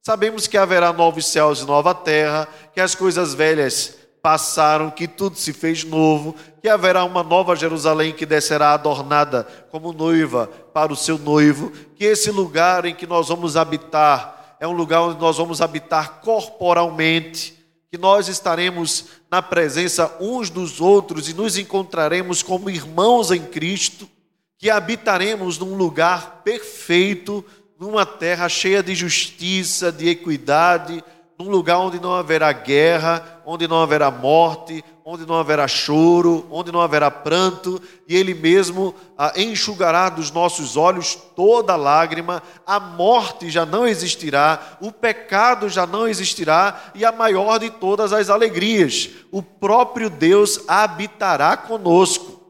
Sabemos 0.00 0.46
que 0.46 0.56
haverá 0.56 0.92
novos 0.92 1.26
céus 1.26 1.60
e 1.60 1.64
nova 1.64 1.92
terra, 1.92 2.46
que 2.72 2.80
as 2.80 2.94
coisas 2.94 3.34
velhas 3.34 3.96
passaram, 4.22 4.92
que 4.92 5.08
tudo 5.08 5.36
se 5.36 5.52
fez 5.52 5.82
novo, 5.82 6.36
que 6.60 6.68
haverá 6.68 7.02
uma 7.02 7.24
nova 7.24 7.56
Jerusalém 7.56 8.12
que 8.12 8.24
descerá 8.24 8.74
adornada 8.74 9.44
como 9.72 9.92
noiva 9.92 10.46
para 10.72 10.92
o 10.92 10.96
seu 10.96 11.18
noivo, 11.18 11.72
que 11.96 12.04
esse 12.04 12.30
lugar 12.30 12.84
em 12.84 12.94
que 12.94 13.08
nós 13.08 13.28
vamos 13.28 13.56
habitar 13.56 14.31
é 14.62 14.68
um 14.68 14.70
lugar 14.70 15.02
onde 15.02 15.18
nós 15.18 15.38
vamos 15.38 15.60
habitar 15.60 16.20
corporalmente, 16.20 17.52
que 17.90 17.98
nós 17.98 18.28
estaremos 18.28 19.06
na 19.28 19.42
presença 19.42 20.16
uns 20.20 20.50
dos 20.50 20.80
outros 20.80 21.28
e 21.28 21.34
nos 21.34 21.58
encontraremos 21.58 22.44
como 22.44 22.70
irmãos 22.70 23.32
em 23.32 23.42
Cristo, 23.42 24.08
que 24.56 24.70
habitaremos 24.70 25.58
num 25.58 25.74
lugar 25.74 26.42
perfeito, 26.44 27.44
numa 27.76 28.06
terra 28.06 28.48
cheia 28.48 28.84
de 28.84 28.94
justiça, 28.94 29.90
de 29.90 30.08
equidade, 30.08 31.02
num 31.42 31.50
lugar 31.50 31.78
onde 31.78 31.98
não 31.98 32.14
haverá 32.14 32.52
guerra, 32.52 33.42
onde 33.44 33.66
não 33.66 33.82
haverá 33.82 34.12
morte, 34.12 34.84
onde 35.04 35.26
não 35.26 35.34
haverá 35.34 35.66
choro, 35.66 36.46
onde 36.48 36.70
não 36.70 36.80
haverá 36.80 37.10
pranto, 37.10 37.82
e 38.06 38.14
Ele 38.14 38.32
mesmo 38.32 38.94
ah, 39.18 39.32
enxugará 39.36 40.08
dos 40.08 40.30
nossos 40.30 40.76
olhos 40.76 41.16
toda 41.34 41.74
lágrima, 41.74 42.40
a 42.64 42.78
morte 42.78 43.50
já 43.50 43.66
não 43.66 43.88
existirá, 43.88 44.78
o 44.80 44.92
pecado 44.92 45.68
já 45.68 45.84
não 45.84 46.06
existirá, 46.06 46.92
e 46.94 47.04
a 47.04 47.10
maior 47.10 47.58
de 47.58 47.70
todas 47.70 48.12
as 48.12 48.30
alegrias, 48.30 49.10
o 49.32 49.42
próprio 49.42 50.08
Deus 50.08 50.60
habitará 50.68 51.56
conosco. 51.56 52.40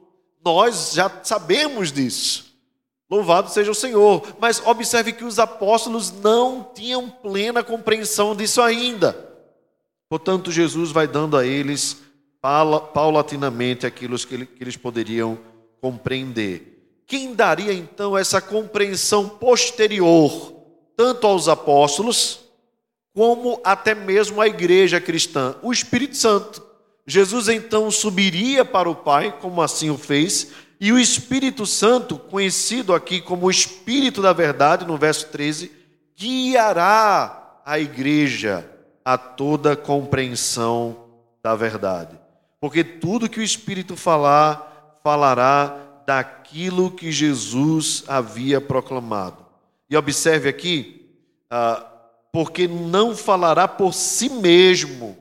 Nós 0.45 0.93
já 0.93 1.11
sabemos 1.23 1.91
disso. 1.91 2.52
Louvado 3.13 3.51
seja 3.51 3.71
o 3.71 3.75
Senhor. 3.75 4.27
Mas 4.41 4.63
observe 4.65 5.13
que 5.13 5.23
os 5.23 5.39
apóstolos 5.39 6.11
não 6.11 6.67
tinham 6.75 7.11
plena 7.11 7.63
compreensão 7.63 8.35
disso 8.35 8.63
ainda. 8.63 9.13
Portanto, 10.09 10.51
Jesus 10.51 10.91
vai 10.91 11.07
dando 11.07 11.37
a 11.37 11.45
eles 11.45 12.01
paulatinamente 12.41 13.87
aquilo 13.87 14.19
que 14.19 14.49
eles 14.59 14.79
poderiam 14.79 15.39
compreender. 15.79 17.03
Quem 17.07 17.35
daria 17.35 17.75
então 17.75 18.17
essa 18.17 18.41
compreensão 18.41 19.29
posterior, 19.29 20.55
tanto 20.97 21.27
aos 21.27 21.49
apóstolos, 21.49 22.41
como 23.15 23.61
até 23.63 23.95
mesmo 23.95 24.41
à 24.41 24.47
igreja 24.47 24.99
cristã? 24.99 25.55
O 25.63 25.71
Espírito 25.71 26.17
Santo. 26.17 26.63
Jesus 27.07 27.49
então 27.49 27.91
subiria 27.91 28.65
para 28.65 28.89
o 28.89 28.95
Pai, 28.95 29.37
como 29.39 29.61
assim 29.61 29.91
o 29.91 29.99
fez, 29.99 30.49
e 30.83 30.91
o 30.91 30.99
Espírito 30.99 31.65
Santo, 31.65 32.19
conhecido 32.19 32.93
aqui 32.93 33.21
como 33.21 33.47
o 33.47 33.51
Espírito 33.53 34.21
da 34.21 34.33
Verdade, 34.33 34.85
no 34.85 34.97
verso 34.97 35.29
13, 35.29 35.71
guiará 36.19 37.61
a 37.65 37.79
igreja 37.79 38.69
a 39.05 39.17
toda 39.17 39.77
compreensão 39.77 41.05
da 41.41 41.55
verdade. 41.55 42.19
Porque 42.61 42.83
tudo 42.83 43.29
que 43.29 43.39
o 43.39 43.45
Espírito 43.45 43.95
falar, 43.95 44.99
falará 45.05 46.03
daquilo 46.05 46.91
que 46.91 47.13
Jesus 47.13 48.03
havia 48.09 48.61
proclamado. 48.61 49.47
E 49.89 49.97
observe 49.97 50.49
aqui, 50.49 51.09
ah, 51.49 51.87
porque 52.33 52.67
não 52.67 53.15
falará 53.15 53.69
por 53.69 53.95
si 53.95 54.29
mesmo, 54.29 55.17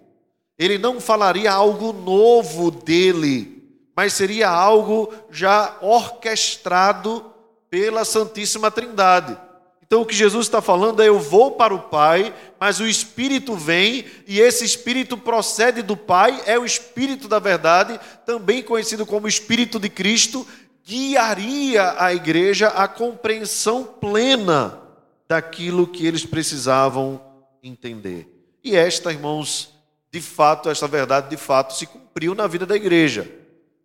ele 0.58 0.80
não 0.80 1.00
falaria 1.00 1.51
algo 1.51 1.94
novo 1.94 2.72
dele 2.72 3.61
mas 4.01 4.13
seria 4.13 4.50
algo 4.50 5.13
já 5.29 5.77
orquestrado 5.79 7.24
pela 7.70 8.03
Santíssima 8.03 8.72
Trindade. 8.72 9.38
Então 9.84 10.01
o 10.01 10.05
que 10.08 10.15
Jesus 10.15 10.48
está 10.48 10.60
falando 10.60 11.03
é: 11.03 11.08
eu 11.08 11.20
vou 11.20 11.51
para 11.51 11.75
o 11.75 11.84
Pai, 11.84 12.34
mas 12.60 12.79
o 12.79 12.88
Espírito 12.88 13.53
vem, 13.53 14.03
e 14.25 14.39
esse 14.39 14.65
Espírito 14.65 15.15
procede 15.15 15.84
do 15.84 15.96
Pai, 15.96 16.41
é 16.48 16.58
o 16.58 16.65
Espírito 16.65 17.27
da 17.27 17.38
verdade, 17.38 18.00
também 18.25 18.63
conhecido 18.63 19.05
como 19.05 19.27
Espírito 19.27 19.79
de 19.79 19.88
Cristo, 19.88 20.48
guiaria 20.84 21.93
a 22.00 22.12
igreja 22.12 22.70
à 22.70 22.88
compreensão 22.88 23.84
plena 23.84 24.81
daquilo 25.29 25.86
que 25.86 26.08
eles 26.08 26.25
precisavam 26.25 27.22
entender. 27.62 28.27
E 28.63 28.75
esta, 28.75 29.13
irmãos, 29.13 29.75
de 30.12 30.22
fato, 30.22 30.72
esta 30.72 30.88
verdade 30.88 31.29
de 31.29 31.38
fato 31.38 31.75
se 31.75 31.86
cumpriu 31.86 32.34
na 32.34 32.48
vida 32.48 32.65
da 32.65 32.75
igreja. 32.75 33.40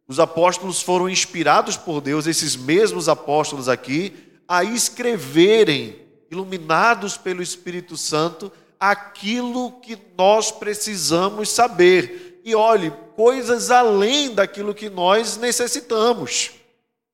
Os 0.09 0.21
apóstolos 0.21 0.81
foram 0.81 1.09
inspirados 1.09 1.77
por 1.77 2.01
Deus, 2.01 2.27
esses 2.27 2.55
mesmos 2.55 3.09
apóstolos 3.09 3.69
aqui, 3.69 4.15
a 4.47 4.63
escreverem, 4.63 5.97
iluminados 6.31 7.17
pelo 7.17 7.43
Espírito 7.43 7.97
Santo, 7.97 8.53
aquilo 8.79 9.73
que 9.81 9.99
nós 10.17 10.53
precisamos 10.53 11.49
saber. 11.49 12.41
E 12.45 12.55
olhe, 12.55 12.93
coisas 13.17 13.71
além 13.71 14.33
daquilo 14.33 14.75
que 14.75 14.89
nós 14.89 15.37
necessitamos. 15.37 16.53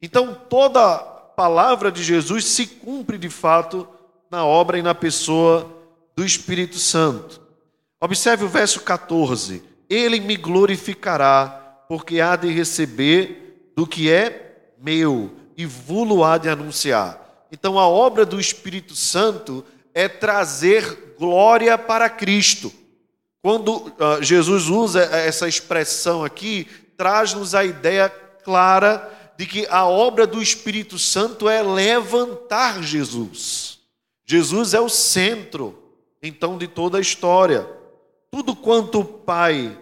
Então, 0.01 0.35
toda 0.51 0.99
palavra 0.99 1.91
de 1.91 2.03
Jesus 2.03 2.45
se 2.45 2.67
cumpre 2.67 3.17
de 3.17 3.31
fato 3.31 3.89
na 4.31 4.45
obra 4.45 4.79
e 4.79 4.83
na 4.83 4.95
pessoa 4.95 5.71
do 6.15 6.25
Espírito 6.25 6.77
Santo. 6.77 7.41
Observe 8.01 8.45
o 8.45 8.49
verso 8.49 8.81
14: 8.81 9.63
Ele 9.89 10.21
me 10.21 10.37
glorificará 10.37 11.62
porque 11.93 12.23
há 12.23 12.37
de 12.37 12.51
receber 12.51 13.71
do 13.77 13.87
que 13.87 14.11
é 14.11 14.71
meu 14.79 15.31
e 15.59 15.67
vulo 15.67 16.25
há 16.25 16.39
de 16.39 16.49
anunciar. 16.49 17.47
Então 17.53 17.79
a 17.79 17.87
obra 17.87 18.25
do 18.25 18.41
Espírito 18.41 18.97
Santo 18.97 19.63
é 19.93 20.09
trazer 20.09 21.17
glória 21.19 21.77
para 21.77 22.09
Cristo. 22.09 22.73
Quando 23.43 23.89
uh, 23.89 24.23
Jesus 24.23 24.71
usa 24.71 25.03
essa 25.03 25.47
expressão 25.47 26.25
aqui, 26.25 26.67
traz-nos 26.97 27.55
a 27.55 27.63
ideia 27.63 28.09
clara 28.09 29.35
de 29.37 29.45
que 29.45 29.67
a 29.69 29.87
obra 29.87 30.27
do 30.27 30.41
Espírito 30.41 30.99
Santo 30.99 31.47
é 31.47 31.61
levantar 31.61 32.83
Jesus. 32.83 33.81
Jesus 34.25 34.73
é 34.73 34.81
o 34.81 34.89
centro, 34.89 35.79
então, 36.23 36.57
de 36.57 36.69
toda 36.69 36.97
a 36.97 37.03
história. 37.03 37.69
Tudo 38.31 38.57
quanto 38.57 39.01
o 39.01 39.05
Pai 39.05 39.79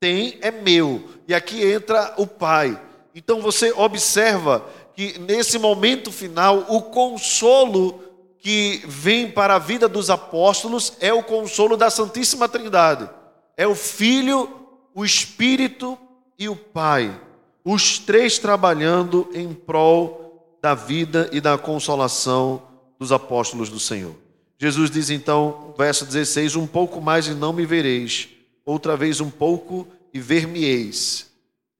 tem 0.00 0.38
é 0.40 0.50
meu. 0.50 1.04
E 1.26 1.34
aqui 1.34 1.62
entra 1.64 2.14
o 2.16 2.26
Pai. 2.26 2.80
Então 3.14 3.40
você 3.40 3.72
observa 3.72 4.64
que 4.94 5.18
nesse 5.18 5.58
momento 5.58 6.10
final, 6.10 6.66
o 6.68 6.82
consolo 6.82 8.00
que 8.38 8.82
vem 8.86 9.30
para 9.30 9.56
a 9.56 9.58
vida 9.58 9.88
dos 9.88 10.10
apóstolos 10.10 10.94
é 11.00 11.12
o 11.12 11.22
consolo 11.22 11.76
da 11.76 11.90
Santíssima 11.90 12.48
Trindade. 12.48 13.08
É 13.56 13.66
o 13.66 13.74
Filho, 13.74 14.48
o 14.94 15.04
Espírito 15.04 15.98
e 16.38 16.48
o 16.48 16.56
Pai. 16.56 17.20
Os 17.64 17.98
três 17.98 18.38
trabalhando 18.38 19.28
em 19.34 19.52
prol 19.52 20.56
da 20.62 20.74
vida 20.74 21.28
e 21.32 21.40
da 21.40 21.58
consolação 21.58 22.62
dos 22.98 23.12
apóstolos 23.12 23.68
do 23.68 23.78
Senhor. 23.78 24.14
Jesus 24.58 24.90
diz 24.90 25.10
então, 25.10 25.74
verso 25.76 26.04
16: 26.04 26.56
Um 26.56 26.66
pouco 26.66 27.00
mais 27.00 27.28
e 27.28 27.34
não 27.34 27.52
me 27.52 27.64
vereis, 27.64 28.28
outra 28.72 28.96
vez 28.96 29.20
um 29.20 29.30
pouco 29.30 29.88
e 30.12 30.20
ver-me-eis. 30.20 31.30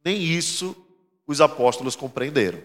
Nem 0.05 0.23
isso 0.23 0.75
os 1.27 1.41
apóstolos 1.41 1.95
compreenderam, 1.95 2.61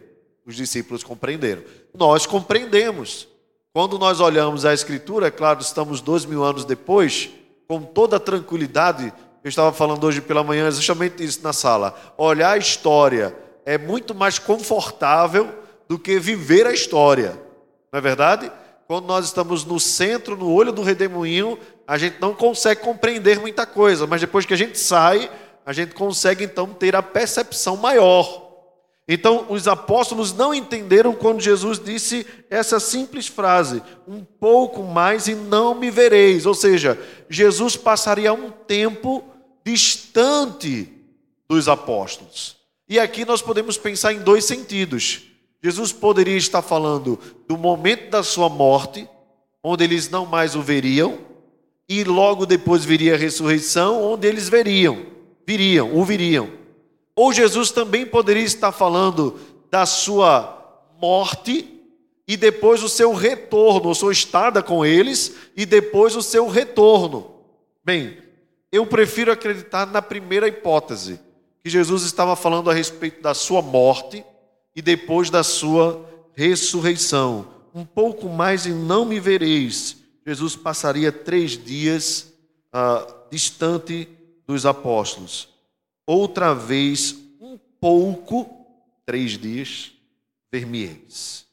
os 0.46 0.56
discípulos 0.56 1.04
compreenderam. 1.04 1.64
Nós 1.94 2.26
compreendemos. 2.26 3.28
Quando 3.74 4.00
nós 4.00 4.20
olhamos 4.20 4.66
a 4.66 4.74
Escritura, 4.74 5.28
é 5.28 5.32
claro, 5.32 5.60
estamos 5.60 6.00
dois 6.00 6.26
mil 6.26 6.44
anos 6.44 6.64
depois, 6.64 7.32
com 7.68 7.82
toda 7.82 8.20
tranquilidade, 8.20 9.12
eu 9.44 9.50
estava 9.50 9.74
falando 9.74 10.04
hoje 10.06 10.22
pela 10.22 10.44
manhã 10.44 10.70
justamente 10.72 11.24
isso 11.24 11.42
na 11.44 11.52
sala. 11.52 12.14
Olhar 12.18 12.52
a 12.52 12.58
história 12.58 13.36
é 13.66 13.78
muito 13.78 14.16
mais 14.16 14.40
confortável 14.40 15.54
do 15.88 16.00
que 16.00 16.18
viver 16.20 16.66
a 16.66 16.72
história, 16.72 17.32
não 17.92 17.98
é 17.98 18.02
verdade? 18.02 18.52
Quando 18.88 19.06
nós 19.06 19.26
estamos 19.26 19.66
no 19.66 19.80
centro, 19.80 20.38
no 20.38 20.52
olho 20.52 20.72
do 20.72 20.82
redemoinho, 20.82 21.58
a 21.88 21.98
gente 21.98 22.20
não 22.20 22.34
consegue 22.34 22.82
compreender 22.82 23.40
muita 23.40 23.66
coisa, 23.66 24.08
mas 24.08 24.22
depois 24.22 24.46
que 24.46 24.54
a 24.54 24.58
gente 24.58 24.80
sai, 24.80 25.30
a 25.66 25.74
gente 25.74 25.94
consegue 25.94 26.44
então 26.44 26.68
ter 26.68 26.96
a 26.96 27.02
percepção 27.02 27.78
maior. 27.78 28.44
Então, 29.08 29.48
os 29.50 29.68
apóstolos 29.68 30.34
não 30.34 30.54
entenderam 30.54 31.14
quando 31.14 31.42
Jesus 31.42 31.78
disse 31.78 32.26
essa 32.50 32.80
simples 32.80 33.28
frase: 33.28 33.84
um 34.08 34.24
pouco 34.24 34.82
mais 34.82 35.28
e 35.28 35.36
não 35.36 35.76
me 35.76 35.92
vereis. 35.92 36.46
Ou 36.46 36.54
seja, 36.54 36.98
Jesus 37.30 37.76
passaria 37.76 38.34
um 38.34 38.50
tempo 38.50 39.24
distante 39.66 40.90
dos 41.50 41.68
apóstolos. 41.68 42.56
E 42.88 43.00
aqui 43.00 43.26
nós 43.26 43.42
podemos 43.42 43.78
pensar 43.78 44.14
em 44.14 44.20
dois 44.20 44.46
sentidos. 44.46 45.24
Jesus 45.62 45.92
poderia 45.92 46.38
estar 46.38 46.62
falando 46.62 47.20
do 47.48 47.58
momento 47.58 48.10
da 48.10 48.24
sua 48.24 48.50
morte, 48.50 49.08
onde 49.62 49.84
eles 49.84 50.10
não 50.10 50.26
mais 50.26 50.56
o 50.56 50.62
veriam, 50.62 51.20
e 51.88 52.04
logo 52.04 52.46
depois 52.46 52.86
viria 52.86 53.16
a 53.16 53.18
ressurreição, 53.18 54.02
onde 54.02 54.28
eles 54.28 54.50
veriam, 54.50 55.06
viriam, 55.46 55.96
o 55.96 56.04
viriam. 56.04 56.50
Ou 57.16 57.32
Jesus 57.32 57.72
também 57.72 58.06
poderia 58.06 58.44
estar 58.44 58.72
falando 58.72 59.40
da 59.70 59.86
sua 59.86 60.60
morte 61.02 61.70
e 62.28 62.38
depois 62.38 62.82
o 62.82 62.90
seu 62.90 63.14
retorno, 63.14 63.90
ou 63.90 63.96
sua 63.96 64.12
estada 64.12 64.64
com 64.64 64.86
eles 64.86 65.36
e 65.56 65.66
depois 65.66 66.16
o 66.16 66.22
seu 66.22 66.48
retorno. 66.48 67.32
Bem, 67.84 68.18
eu 68.72 68.86
prefiro 68.86 69.32
acreditar 69.32 69.86
na 69.86 70.02
primeira 70.02 70.48
hipótese, 70.48 71.20
que 71.64 71.70
Jesus 71.70 72.04
estava 72.04 72.36
falando 72.36 72.70
a 72.70 72.74
respeito 72.74 73.22
da 73.22 73.34
sua 73.34 73.62
morte 73.62 74.24
e 74.76 74.82
depois 74.82 75.30
da 75.30 75.44
sua 75.44 76.10
ressurreição. 76.34 77.48
Um 77.76 77.86
pouco 77.86 78.30
mais 78.30 78.66
e 78.66 78.70
não 78.70 79.06
me 79.06 79.20
vereis. 79.20 79.98
Jesus 80.26 80.56
passaria 80.56 81.12
três 81.12 81.52
dias 81.52 82.34
ah, 82.72 83.06
distante 83.30 84.08
dos 84.46 84.66
apóstolos 84.66 85.54
outra 86.06 86.54
vez 86.54 87.16
um 87.40 87.58
pouco, 87.80 88.68
três 89.06 89.38
dias, 89.38 89.92
ver-me-eis. 90.52 91.46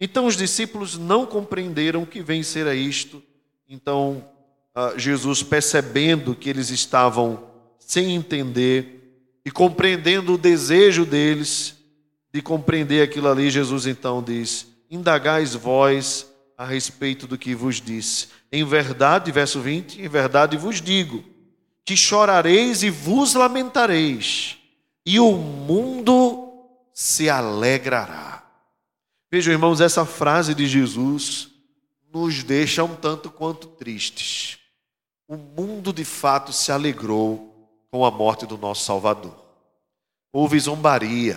Então 0.00 0.26
os 0.26 0.36
discípulos 0.36 0.96
não 0.96 1.26
compreenderam 1.26 2.02
o 2.02 2.06
que 2.06 2.22
vem 2.22 2.42
ser 2.42 2.72
isto. 2.74 3.22
Então 3.68 4.24
Jesus, 4.96 5.42
percebendo 5.42 6.34
que 6.34 6.50
eles 6.50 6.70
estavam 6.70 7.50
sem 7.78 8.14
entender 8.14 9.30
e 9.44 9.50
compreendendo 9.50 10.34
o 10.34 10.38
desejo 10.38 11.06
deles 11.06 11.74
de 12.30 12.42
compreender 12.42 13.02
aquilo 13.02 13.28
ali, 13.28 13.48
Jesus 13.48 13.86
então 13.86 14.22
diz: 14.22 14.66
Indagais 14.90 15.54
vós 15.54 16.30
a 16.56 16.64
respeito 16.64 17.26
do 17.26 17.36
que 17.36 17.54
vos 17.54 17.80
disse. 17.80 18.28
Em 18.50 18.64
verdade, 18.64 19.30
verso 19.30 19.60
20, 19.60 20.00
em 20.00 20.08
verdade 20.08 20.56
vos 20.56 20.80
digo 20.80 21.24
que 21.84 21.96
chorareis 21.96 22.82
e 22.82 22.90
vos 22.90 23.34
lamentareis, 23.34 24.58
e 25.04 25.20
o 25.20 25.32
mundo 25.32 26.64
se 26.92 27.30
alegrará. 27.30 28.44
Vejam, 29.30 29.52
irmãos, 29.52 29.80
essa 29.80 30.04
frase 30.04 30.52
de 30.52 30.66
Jesus 30.66 31.48
nos 32.12 32.42
deixa 32.42 32.82
um 32.82 32.96
tanto 32.96 33.30
quanto 33.30 33.68
tristes. 33.68 34.58
O 35.28 35.36
mundo 35.36 35.92
de 35.92 36.04
fato 36.04 36.52
se 36.52 36.72
alegrou 36.72 37.86
com 37.90 38.04
a 38.04 38.10
morte 38.10 38.46
do 38.46 38.56
nosso 38.58 38.84
Salvador. 38.84 39.36
Houve 40.32 40.58
zombaria. 40.58 41.36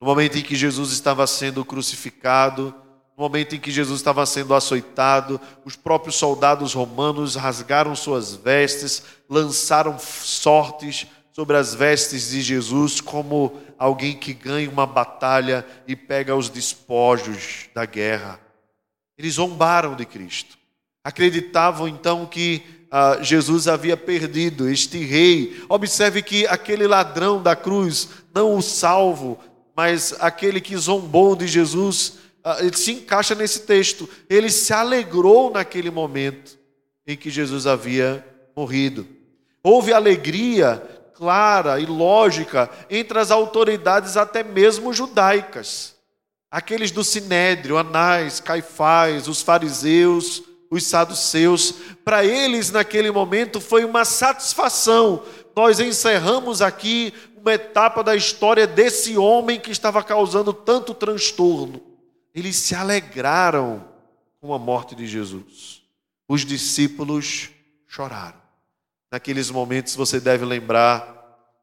No 0.00 0.06
momento 0.06 0.38
em 0.38 0.42
que 0.42 0.56
Jesus 0.56 0.92
estava 0.92 1.26
sendo 1.26 1.64
crucificado, 1.64 2.74
no 3.20 3.24
momento 3.24 3.54
em 3.54 3.60
que 3.60 3.70
Jesus 3.70 4.00
estava 4.00 4.24
sendo 4.24 4.54
açoitado, 4.54 5.38
os 5.62 5.76
próprios 5.76 6.16
soldados 6.16 6.72
romanos 6.72 7.34
rasgaram 7.34 7.94
suas 7.94 8.34
vestes, 8.34 9.02
lançaram 9.28 9.98
sortes 9.98 11.06
sobre 11.30 11.58
as 11.58 11.74
vestes 11.74 12.30
de 12.30 12.40
Jesus, 12.40 12.98
como 12.98 13.60
alguém 13.78 14.16
que 14.16 14.32
ganha 14.32 14.70
uma 14.70 14.86
batalha 14.86 15.66
e 15.86 15.94
pega 15.94 16.34
os 16.34 16.48
despojos 16.48 17.68
da 17.74 17.84
guerra. 17.84 18.40
Eles 19.18 19.34
zombaram 19.34 19.94
de 19.94 20.06
Cristo. 20.06 20.56
Acreditavam 21.04 21.86
então 21.86 22.24
que 22.24 22.62
ah, 22.90 23.18
Jesus 23.20 23.68
havia 23.68 23.98
perdido 23.98 24.66
este 24.66 24.96
rei. 25.04 25.62
Observe 25.68 26.22
que 26.22 26.46
aquele 26.46 26.86
ladrão 26.86 27.42
da 27.42 27.54
cruz, 27.54 28.08
não 28.34 28.56
o 28.56 28.62
salvo, 28.62 29.38
mas 29.76 30.14
aquele 30.20 30.58
que 30.58 30.74
zombou 30.74 31.36
de 31.36 31.46
Jesus, 31.46 32.19
ele 32.60 32.76
se 32.76 32.92
encaixa 32.92 33.34
nesse 33.34 33.60
texto. 33.60 34.08
Ele 34.28 34.50
se 34.50 34.72
alegrou 34.72 35.50
naquele 35.50 35.90
momento 35.90 36.58
em 37.06 37.16
que 37.16 37.30
Jesus 37.30 37.66
havia 37.66 38.24
morrido. 38.56 39.06
Houve 39.62 39.92
alegria 39.92 40.82
clara 41.14 41.78
e 41.78 41.84
lógica 41.84 42.70
entre 42.88 43.18
as 43.18 43.30
autoridades, 43.30 44.16
até 44.16 44.42
mesmo 44.42 44.92
judaicas. 44.92 45.94
Aqueles 46.50 46.90
do 46.90 47.04
Sinédrio, 47.04 47.76
Anás, 47.76 48.40
Caifás, 48.40 49.28
os 49.28 49.42
fariseus, 49.42 50.42
os 50.70 50.84
saduceus. 50.84 51.74
Para 52.04 52.24
eles, 52.24 52.70
naquele 52.70 53.10
momento, 53.10 53.60
foi 53.60 53.84
uma 53.84 54.04
satisfação. 54.04 55.22
Nós 55.54 55.78
encerramos 55.78 56.62
aqui 56.62 57.12
uma 57.36 57.52
etapa 57.52 58.02
da 58.02 58.16
história 58.16 58.66
desse 58.66 59.18
homem 59.18 59.60
que 59.60 59.70
estava 59.70 60.02
causando 60.02 60.54
tanto 60.54 60.94
transtorno 60.94 61.89
eles 62.34 62.56
se 62.56 62.74
alegraram 62.74 63.84
com 64.40 64.54
a 64.54 64.58
morte 64.58 64.94
de 64.94 65.06
Jesus. 65.06 65.82
Os 66.28 66.42
discípulos 66.44 67.50
choraram. 67.86 68.40
Naqueles 69.10 69.50
momentos 69.50 69.96
você 69.96 70.20
deve 70.20 70.44
lembrar 70.44 71.18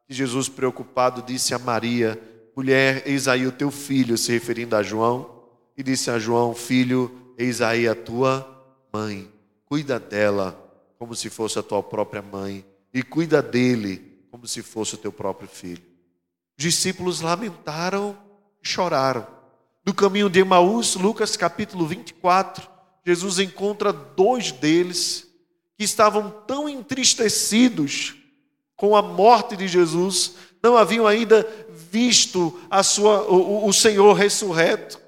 que 0.06 0.13
Jesus, 0.13 0.49
preocupado, 0.49 1.21
disse 1.21 1.53
a 1.53 1.60
Maria: 1.60 2.21
Mulher, 2.56 3.03
eis 3.06 3.27
aí 3.27 3.47
o 3.47 3.51
teu 3.51 3.71
filho, 3.71 4.17
se 4.17 4.32
referindo 4.32 4.75
a 4.75 4.84
João, 4.84 5.43
e 5.77 5.84
disse 5.84 6.12
a 6.12 6.19
João: 6.19 6.53
Filho, 6.53 7.34
eis 7.38 7.62
aí 7.62 7.88
a 7.88 7.95
tua 7.95 8.45
mãe. 8.91 9.32
Cuida 9.65 9.99
dela 9.99 10.63
como 10.97 11.15
se 11.15 11.30
fosse 11.30 11.60
a 11.60 11.63
tua 11.63 11.84
própria 11.84 12.21
mãe, 12.21 12.65
e 12.93 13.03
cuida 13.03 13.41
dele 13.41 14.17
como 14.32 14.47
se 14.47 14.62
fosse 14.62 14.95
o 14.95 14.97
teu 14.97 15.12
próprio 15.12 15.47
filho. 15.47 15.84
Os 16.58 16.63
discípulos 16.63 17.21
lamentaram 17.21 18.17
e 18.62 18.67
choraram. 18.67 19.37
No 19.88 19.93
caminho 19.93 20.30
de 20.30 20.41
Emaús, 20.41 20.95
Lucas 20.95 21.38
capítulo 21.38 21.88
24, 21.88 22.67
Jesus 23.06 23.39
encontra 23.39 23.93
dois 23.93 24.52
deles 24.52 25.26
que 25.78 25.86
estavam 25.86 26.30
tão 26.45 26.67
entristecidos 26.67 28.13
com 28.76 28.97
a 28.97 29.02
morte 29.02 29.56
de 29.56 29.65
Jesus, 29.65 30.34
não 30.62 30.76
haviam 30.76 31.08
ainda 31.08 31.47
visto 31.89 32.60
a 32.69 32.84
sua, 32.84 33.21
o, 33.32 33.65
o 33.65 33.71
Senhor 33.71 34.12
ressurreto. 34.12 35.00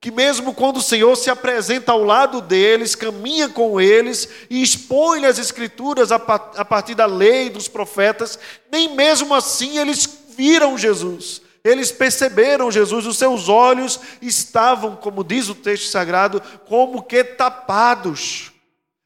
que 0.00 0.12
mesmo 0.12 0.54
quando 0.54 0.76
o 0.76 0.82
Senhor 0.82 1.16
se 1.16 1.28
apresenta 1.28 1.90
ao 1.90 2.04
lado 2.04 2.40
deles, 2.40 2.94
caminha 2.94 3.48
com 3.48 3.80
eles 3.80 4.28
e 4.48 4.62
expõe 4.62 5.26
as 5.26 5.40
Escrituras 5.40 6.12
a 6.12 6.64
partir 6.64 6.94
da 6.94 7.06
lei 7.06 7.50
dos 7.50 7.66
profetas, 7.66 8.38
nem 8.70 8.94
mesmo 8.94 9.34
assim 9.34 9.78
eles 9.78 10.08
viram 10.28 10.78
Jesus. 10.78 11.42
Eles 11.64 11.90
perceberam 11.90 12.70
Jesus, 12.70 13.06
os 13.06 13.16
seus 13.16 13.48
olhos 13.48 14.00
estavam, 14.22 14.96
como 14.96 15.24
diz 15.24 15.48
o 15.48 15.54
texto 15.54 15.90
sagrado, 15.90 16.40
como 16.66 17.02
que 17.02 17.22
tapados. 17.22 18.52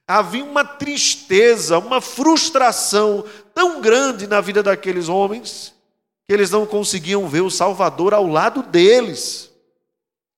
Havia 0.07 0.45
uma 0.45 0.65
tristeza, 0.65 1.79
uma 1.79 2.01
frustração 2.01 3.25
tão 3.55 3.81
grande 3.81 4.27
na 4.27 4.41
vida 4.41 4.63
daqueles 4.63 5.09
homens, 5.09 5.75
que 6.27 6.35
eles 6.35 6.51
não 6.51 6.67
conseguiam 6.67 7.29
ver 7.29 7.41
o 7.41 7.51
Salvador 7.51 8.13
ao 8.13 8.27
lado 8.27 8.63
deles. 8.63 9.51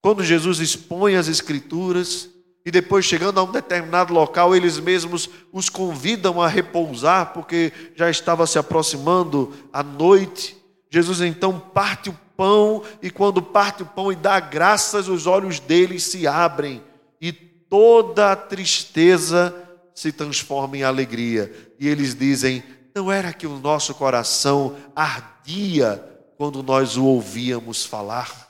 Quando 0.01 0.23
Jesus 0.23 0.61
expõe 0.61 1.17
as 1.17 1.29
Escrituras, 1.29 2.29
e 2.67 2.71
depois, 2.71 3.05
chegando 3.05 3.39
a 3.39 3.43
um 3.43 3.53
determinado 3.53 4.15
local, 4.15 4.57
eles 4.57 4.81
mesmos 4.81 5.29
os 5.53 5.69
convidam 5.69 6.41
a 6.41 6.49
repousar, 6.49 7.35
porque 7.35 7.71
já 7.95 8.09
estava 8.09 8.47
se 8.47 8.59
aproximando 8.59 9.53
a 9.71 9.83
noite. 9.83 10.57
Jesus 10.95 11.21
então 11.23 11.59
parte 11.59 12.09
o 12.09 12.17
pão, 12.37 12.85
e 13.03 13.11
quando 13.11 13.43
parte 13.43 13.83
o 13.83 13.87
pão 13.87 14.13
e 14.13 14.15
dá 14.15 14.39
graças, 14.39 15.09
os 15.09 15.27
olhos 15.27 15.59
deles 15.59 16.05
se 16.05 16.25
abrem, 16.25 16.81
e 17.21 17.33
toda 17.33 18.31
a 18.31 18.37
tristeza 18.37 19.53
se 19.93 20.13
transforma 20.13 20.77
em 20.77 20.85
alegria. 20.85 21.53
E 21.81 21.89
eles 21.89 22.15
dizem: 22.15 22.63
Não 22.95 23.11
era 23.11 23.33
que 23.33 23.45
o 23.45 23.59
nosso 23.59 23.93
coração 23.93 24.77
ardia 24.95 25.97
quando 26.37 26.63
nós 26.63 26.97
o 26.97 27.05
ouvíamos 27.07 27.85
falar? 27.85 28.49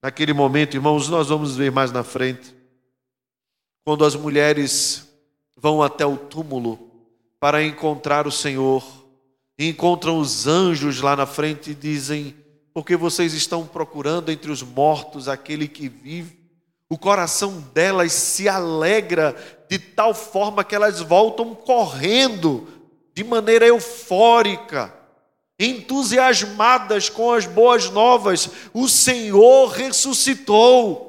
Naquele 0.00 0.32
momento, 0.32 0.76
irmãos, 0.76 1.08
nós 1.08 1.30
vamos 1.30 1.56
ver 1.56 1.72
mais 1.72 1.90
na 1.90 2.04
frente, 2.04 2.54
quando 3.84 4.04
as 4.04 4.14
mulheres 4.14 5.04
vão 5.56 5.82
até 5.82 6.06
o 6.06 6.16
túmulo 6.16 6.78
para 7.40 7.60
encontrar 7.60 8.24
o 8.24 8.30
Senhor, 8.30 8.97
e 9.58 9.68
encontram 9.68 10.18
os 10.18 10.46
anjos 10.46 11.00
lá 11.00 11.16
na 11.16 11.26
frente 11.26 11.72
e 11.72 11.74
dizem: 11.74 12.34
Porque 12.72 12.96
vocês 12.96 13.34
estão 13.34 13.66
procurando 13.66 14.30
entre 14.30 14.50
os 14.50 14.62
mortos 14.62 15.28
aquele 15.28 15.66
que 15.66 15.88
vive? 15.88 16.38
O 16.88 16.96
coração 16.96 17.60
delas 17.74 18.12
se 18.12 18.48
alegra 18.48 19.36
de 19.68 19.78
tal 19.78 20.14
forma 20.14 20.64
que 20.64 20.74
elas 20.74 21.00
voltam 21.00 21.54
correndo 21.54 22.66
de 23.14 23.24
maneira 23.24 23.66
eufórica 23.66 24.94
entusiasmadas 25.58 27.08
com 27.08 27.32
as 27.32 27.44
boas 27.44 27.90
novas, 27.90 28.48
o 28.72 28.88
Senhor 28.88 29.68
ressuscitou. 29.68 31.06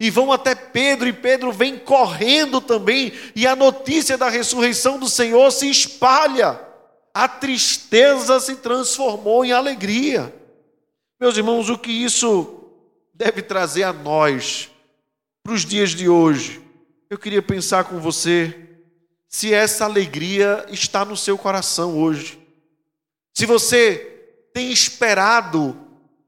E 0.00 0.10
vão 0.10 0.32
até 0.32 0.56
Pedro, 0.56 1.06
e 1.06 1.12
Pedro 1.12 1.52
vem 1.52 1.78
correndo 1.78 2.60
também, 2.60 3.12
e 3.36 3.46
a 3.46 3.54
notícia 3.54 4.18
da 4.18 4.28
ressurreição 4.28 4.98
do 4.98 5.08
Senhor 5.08 5.52
se 5.52 5.70
espalha. 5.70 6.58
A 7.14 7.28
tristeza 7.28 8.40
se 8.40 8.56
transformou 8.56 9.44
em 9.44 9.52
alegria. 9.52 10.34
Meus 11.20 11.36
irmãos, 11.36 11.68
o 11.68 11.78
que 11.78 11.92
isso 11.92 12.64
deve 13.12 13.42
trazer 13.42 13.82
a 13.82 13.92
nós 13.92 14.70
para 15.42 15.52
os 15.52 15.64
dias 15.64 15.90
de 15.90 16.08
hoje? 16.08 16.62
Eu 17.10 17.18
queria 17.18 17.42
pensar 17.42 17.84
com 17.84 18.00
você 18.00 18.70
se 19.28 19.52
essa 19.52 19.84
alegria 19.84 20.66
está 20.70 21.04
no 21.04 21.16
seu 21.16 21.36
coração 21.36 21.98
hoje. 21.98 22.38
Se 23.34 23.46
você 23.46 23.96
tem 24.52 24.70
esperado 24.70 25.76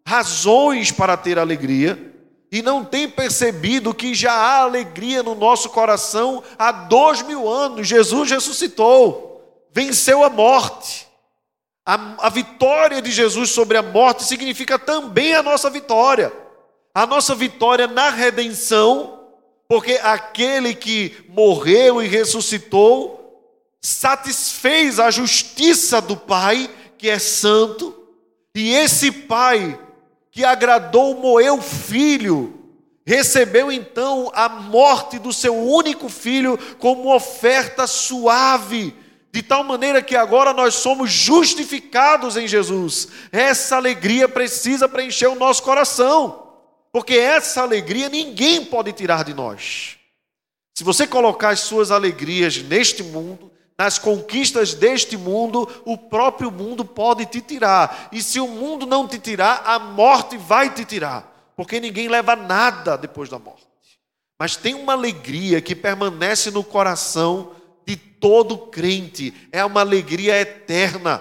razões 0.07 0.93
para 0.93 1.17
ter 1.17 1.39
alegria 1.39 2.13
e 2.53 2.63
não 2.63 2.85
tem 2.85 3.09
percebido 3.09 3.95
que 3.95 4.15
já 4.15 4.33
há 4.33 4.61
alegria 4.61 5.23
no 5.23 5.35
nosso 5.35 5.71
coração 5.71 6.43
há 6.59 6.71
dois 6.71 7.23
mil 7.23 7.49
anos, 7.49 7.89
Jesus 7.89 8.31
ressuscitou, 8.31 9.34
venceu 9.75 10.23
a 10.23 10.31
morte. 10.31 11.09
A, 11.85 12.27
a 12.27 12.31
vitória 12.31 13.03
de 13.03 13.11
Jesus 13.11 13.51
sobre 13.51 13.77
a 13.77 13.83
morte 13.83 14.23
significa 14.23 14.79
também 14.79 15.35
a 15.35 15.43
nossa 15.43 15.69
vitória. 15.69 16.33
A 16.95 17.05
nossa 17.05 17.35
vitória 17.35 17.89
na 17.89 18.09
redenção, 18.09 19.19
porque 19.69 19.95
aquele 20.01 20.75
que 20.75 21.27
morreu 21.29 22.01
e 22.01 22.07
ressuscitou 22.07 23.21
satisfez 23.83 25.01
a 25.01 25.11
justiça 25.11 26.01
do 26.01 26.17
Pai 26.17 26.71
que 26.97 27.11
é 27.11 27.19
santo, 27.19 27.95
e 28.55 28.73
esse 28.73 29.11
pai 29.11 29.79
que 30.31 30.45
agradou 30.45 31.17
moeu 31.17 31.61
filho, 31.61 32.65
recebeu 33.05 33.71
então 33.71 34.31
a 34.33 34.49
morte 34.49 35.19
do 35.19 35.33
seu 35.33 35.55
único 35.55 36.09
filho 36.09 36.57
como 36.79 37.15
oferta 37.15 37.87
suave, 37.87 38.95
de 39.35 39.43
tal 39.43 39.65
maneira 39.65 40.01
que 40.01 40.15
agora 40.15 40.53
nós 40.53 40.77
somos 40.77 41.11
justificados 41.11 42.37
em 42.37 42.47
Jesus. 42.47 43.09
Essa 43.33 43.75
alegria 43.75 44.29
precisa 44.29 44.89
preencher 44.89 45.27
o 45.27 45.35
nosso 45.35 45.61
coração, 45.65 46.53
porque 46.93 47.15
essa 47.15 47.61
alegria 47.61 48.09
ninguém 48.09 48.65
pode 48.65 48.93
tirar 48.93 49.25
de 49.25 49.35
nós. 49.35 49.97
Se 50.73 50.85
você 50.85 51.05
colocar 51.05 51.49
as 51.49 51.59
suas 51.59 51.91
alegrias 51.91 52.59
neste 52.59 53.03
mundo, 53.03 53.51
nas 53.77 53.99
conquistas 53.99 54.73
deste 54.73 55.17
mundo, 55.17 55.69
o 55.85 55.99
próprio 55.99 56.53
mundo 56.53 56.85
pode 56.85 57.27
te 57.27 57.41
tirar. 57.41 58.11
E 58.13 58.23
se 58.23 58.39
o 58.39 58.47
mundo 58.47 58.87
não 58.87 59.09
te 59.09 59.19
tirar, 59.19 59.65
a 59.67 59.81
morte 59.81 60.37
vai 60.37 60.73
te 60.73 60.85
tirar. 60.85 61.53
Porque 61.57 61.81
ninguém 61.81 62.07
leva 62.07 62.37
nada 62.37 62.97
depois 62.97 63.29
da 63.29 63.41
morte. 63.41 63.67
Mas 64.39 64.55
tem 64.55 64.75
uma 64.75 64.93
alegria 64.93 65.61
que 65.61 65.75
permanece 65.75 66.53
no 66.53 66.63
coração 66.63 67.51
todo 68.25 68.57
crente. 68.57 69.35
É 69.53 69.63
uma 69.63 69.81
alegria 69.81 70.41
eterna, 70.41 71.21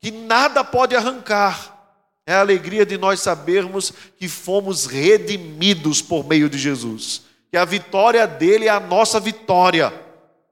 que 0.00 0.10
nada 0.10 0.64
pode 0.64 0.96
arrancar. 0.96 1.94
É 2.26 2.34
a 2.34 2.40
alegria 2.40 2.84
de 2.84 2.98
nós 2.98 3.20
sabermos 3.20 3.92
que 4.18 4.26
fomos 4.26 4.86
redimidos 4.86 6.02
por 6.02 6.26
meio 6.26 6.50
de 6.50 6.58
Jesus. 6.58 7.22
Que 7.48 7.56
a 7.56 7.64
vitória 7.64 8.26
dele 8.26 8.66
é 8.66 8.70
a 8.70 8.80
nossa 8.80 9.20
vitória. 9.20 9.94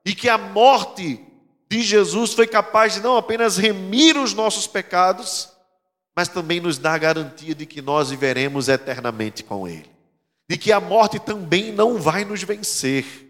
E 0.05 0.15
que 0.15 0.29
a 0.29 0.39
morte 0.39 1.21
de 1.69 1.83
Jesus 1.83 2.35
foi 2.35 2.47
capaz 2.47 2.95
de 2.95 3.01
não 3.01 3.17
apenas 3.17 3.57
remir 3.57 4.17
os 4.17 4.33
nossos 4.33 4.69
pecados, 4.69 5.49
mas 6.15 6.29
também 6.29 6.61
nos 6.61 6.79
dar 6.79 6.95
a 6.95 6.99
garantia 6.99 7.53
de 7.53 7.67
que 7.67 7.83
nós 7.83 8.11
viveremos 8.11 8.69
eternamente 8.69 9.43
com 9.43 9.67
Ele. 9.67 9.91
De 10.49 10.57
que 10.57 10.71
a 10.71 10.79
morte 10.79 11.19
também 11.19 11.73
não 11.73 11.99
vai 11.99 12.25
nos 12.25 12.45
vencer. 12.45 13.30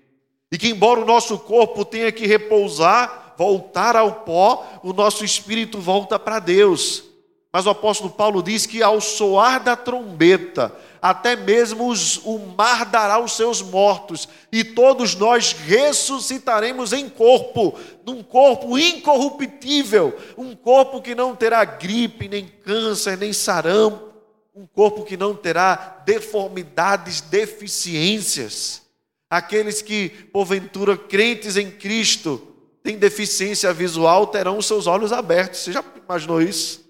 E 0.52 0.58
que, 0.58 0.68
embora 0.68 1.00
o 1.00 1.06
nosso 1.06 1.38
corpo 1.38 1.84
tenha 1.84 2.10
que 2.10 2.26
repousar, 2.26 3.34
voltar 3.38 3.96
ao 3.96 4.12
pó, 4.12 4.66
o 4.82 4.92
nosso 4.92 5.24
espírito 5.24 5.78
volta 5.78 6.18
para 6.18 6.38
Deus. 6.38 7.04
Mas 7.52 7.66
o 7.66 7.70
apóstolo 7.70 8.10
Paulo 8.10 8.42
diz 8.42 8.66
que 8.66 8.82
ao 8.82 9.00
soar 9.00 9.62
da 9.62 9.74
trombeta, 9.74 10.72
até 11.02 11.34
mesmo 11.34 11.88
os, 11.88 12.18
o 12.18 12.38
mar 12.38 12.84
dará 12.84 13.18
os 13.18 13.32
seus 13.32 13.62
mortos, 13.62 14.28
e 14.52 14.62
todos 14.62 15.14
nós 15.14 15.52
ressuscitaremos 15.52 16.92
em 16.92 17.08
corpo, 17.08 17.76
num 18.04 18.22
corpo 18.22 18.78
incorruptível, 18.78 20.16
um 20.36 20.54
corpo 20.54 21.00
que 21.00 21.14
não 21.14 21.34
terá 21.34 21.64
gripe, 21.64 22.28
nem 22.28 22.46
câncer, 22.46 23.16
nem 23.16 23.32
sarampo, 23.32 24.10
um 24.54 24.66
corpo 24.66 25.04
que 25.04 25.16
não 25.16 25.34
terá 25.34 26.02
deformidades, 26.04 27.20
deficiências. 27.20 28.82
Aqueles 29.30 29.80
que, 29.80 30.08
porventura, 30.32 30.96
crentes 30.96 31.56
em 31.56 31.70
Cristo, 31.70 32.50
têm 32.82 32.98
deficiência 32.98 33.72
visual, 33.72 34.26
terão 34.26 34.58
os 34.58 34.66
seus 34.66 34.88
olhos 34.88 35.12
abertos. 35.12 35.60
Você 35.60 35.72
já 35.72 35.84
imaginou 36.04 36.42
isso? 36.42 36.84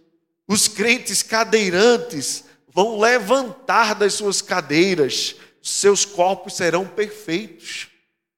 Os 0.48 0.66
crentes 0.66 1.22
cadeirantes 1.22 2.44
vão 2.72 2.98
levantar 2.98 3.94
das 3.94 4.14
suas 4.14 4.40
cadeiras, 4.40 5.36
seus 5.62 6.04
corpos 6.06 6.54
serão 6.54 6.86
perfeitos. 6.86 7.88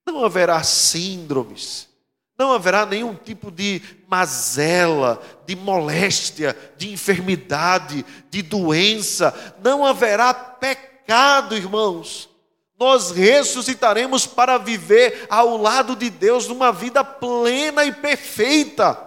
Não 0.05 0.25
haverá 0.25 0.63
síndromes, 0.65 1.89
não 2.37 2.53
haverá 2.53 2.85
nenhum 2.85 3.15
tipo 3.15 3.53
de 3.53 3.81
mazela, 4.09 5.23
de 5.47 5.55
moléstia, 5.55 6.57
de 6.77 6.91
enfermidade, 6.93 8.05
de 8.29 8.43
doença, 8.43 9.55
não 9.63 9.87
haverá 9.87 10.35
pecado, 10.35 11.57
irmãos. 11.57 12.32
Nós 12.83 13.13
ressuscitaremos 13.13 14.27
para 14.27 14.59
viver 14.59 15.29
ao 15.31 15.57
lado 15.57 15.95
de 15.95 16.11
Deus 16.11 16.49
numa 16.49 16.73
vida 16.73 17.05
plena 17.05 17.85
e 17.85 17.93
perfeita. 17.93 18.99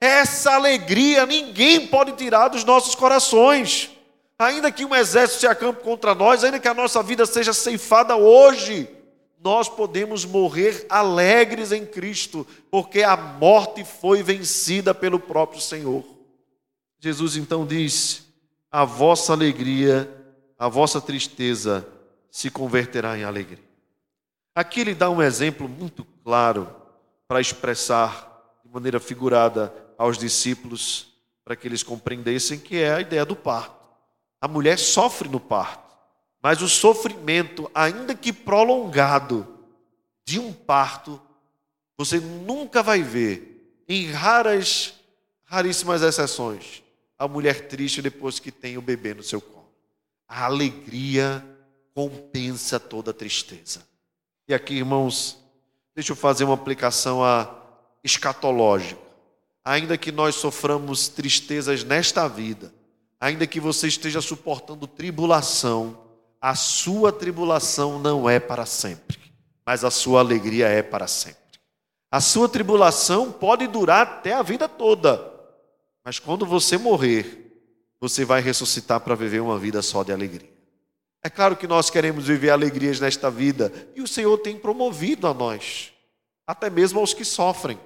Essa 0.00 0.52
alegria 0.52 1.26
ninguém 1.26 1.88
pode 1.88 2.12
tirar 2.12 2.46
dos 2.46 2.62
nossos 2.62 2.94
corações. 2.94 3.90
Ainda 4.38 4.70
que 4.70 4.84
um 4.84 4.94
exército 4.94 5.40
se 5.40 5.46
acampe 5.48 5.82
contra 5.82 6.14
nós, 6.14 6.44
ainda 6.44 6.60
que 6.60 6.68
a 6.68 6.74
nossa 6.74 7.02
vida 7.02 7.26
seja 7.26 7.52
ceifada 7.52 8.14
hoje, 8.14 8.88
nós 9.42 9.68
podemos 9.68 10.24
morrer 10.24 10.86
alegres 10.88 11.72
em 11.72 11.84
Cristo, 11.84 12.46
porque 12.70 13.02
a 13.02 13.16
morte 13.16 13.82
foi 13.82 14.22
vencida 14.22 14.94
pelo 14.94 15.18
próprio 15.18 15.60
Senhor. 15.60 16.04
Jesus 17.00 17.36
então 17.36 17.66
diz: 17.66 18.22
a 18.70 18.84
vossa 18.84 19.32
alegria, 19.32 20.08
a 20.56 20.68
vossa 20.68 21.00
tristeza 21.00 21.84
se 22.36 22.50
converterá 22.50 23.16
em 23.16 23.24
alegria. 23.24 23.64
Aqui 24.54 24.80
ele 24.80 24.94
dá 24.94 25.08
um 25.08 25.22
exemplo 25.22 25.66
muito 25.66 26.04
claro 26.22 26.70
para 27.26 27.40
expressar 27.40 28.60
de 28.62 28.70
maneira 28.70 29.00
figurada 29.00 29.72
aos 29.96 30.18
discípulos, 30.18 31.14
para 31.42 31.56
que 31.56 31.66
eles 31.66 31.82
compreendessem 31.82 32.58
que 32.58 32.76
é 32.76 32.92
a 32.92 33.00
ideia 33.00 33.24
do 33.24 33.34
parto. 33.34 33.88
A 34.38 34.46
mulher 34.46 34.78
sofre 34.78 35.30
no 35.30 35.40
parto, 35.40 35.96
mas 36.42 36.60
o 36.60 36.68
sofrimento, 36.68 37.70
ainda 37.74 38.14
que 38.14 38.34
prolongado, 38.34 39.64
de 40.22 40.38
um 40.38 40.52
parto, 40.52 41.18
você 41.96 42.20
nunca 42.20 42.82
vai 42.82 43.02
ver, 43.02 43.82
em 43.88 44.10
raras, 44.10 44.92
raríssimas 45.46 46.02
exceções, 46.02 46.82
a 47.18 47.26
mulher 47.26 47.66
triste 47.66 48.02
depois 48.02 48.38
que 48.38 48.52
tem 48.52 48.76
o 48.76 48.82
bebê 48.82 49.14
no 49.14 49.22
seu 49.22 49.40
colo. 49.40 49.72
A 50.28 50.44
alegria 50.44 51.55
compensa 51.96 52.78
toda 52.78 53.10
tristeza. 53.14 53.82
E 54.46 54.52
aqui, 54.52 54.74
irmãos, 54.74 55.38
deixa 55.94 56.12
eu 56.12 56.16
fazer 56.16 56.44
uma 56.44 56.52
aplicação 56.52 57.24
a 57.24 57.50
escatológica. 58.04 59.00
Ainda 59.64 59.96
que 59.96 60.12
nós 60.12 60.34
soframos 60.34 61.08
tristezas 61.08 61.82
nesta 61.82 62.28
vida, 62.28 62.70
ainda 63.18 63.46
que 63.46 63.58
você 63.58 63.88
esteja 63.88 64.20
suportando 64.20 64.86
tribulação, 64.86 65.98
a 66.38 66.54
sua 66.54 67.10
tribulação 67.10 67.98
não 67.98 68.28
é 68.28 68.38
para 68.38 68.66
sempre, 68.66 69.18
mas 69.64 69.82
a 69.82 69.90
sua 69.90 70.20
alegria 70.20 70.68
é 70.68 70.82
para 70.82 71.06
sempre. 71.06 71.58
A 72.10 72.20
sua 72.20 72.46
tribulação 72.46 73.32
pode 73.32 73.66
durar 73.66 74.02
até 74.02 74.34
a 74.34 74.42
vida 74.42 74.68
toda, 74.68 75.32
mas 76.04 76.18
quando 76.18 76.44
você 76.44 76.76
morrer, 76.76 77.58
você 77.98 78.22
vai 78.22 78.42
ressuscitar 78.42 79.00
para 79.00 79.14
viver 79.14 79.40
uma 79.40 79.58
vida 79.58 79.80
só 79.80 80.02
de 80.02 80.12
alegria. 80.12 80.55
É 81.22 81.28
claro 81.28 81.56
que 81.56 81.66
nós 81.66 81.90
queremos 81.90 82.26
viver 82.26 82.50
alegrias 82.50 83.00
nesta 83.00 83.30
vida 83.30 83.72
e 83.94 84.00
o 84.00 84.06
Senhor 84.06 84.38
tem 84.38 84.56
promovido 84.56 85.26
a 85.26 85.34
nós, 85.34 85.92
até 86.46 86.70
mesmo 86.70 87.00
aos 87.00 87.12
que 87.12 87.24
sofrem. 87.24 87.78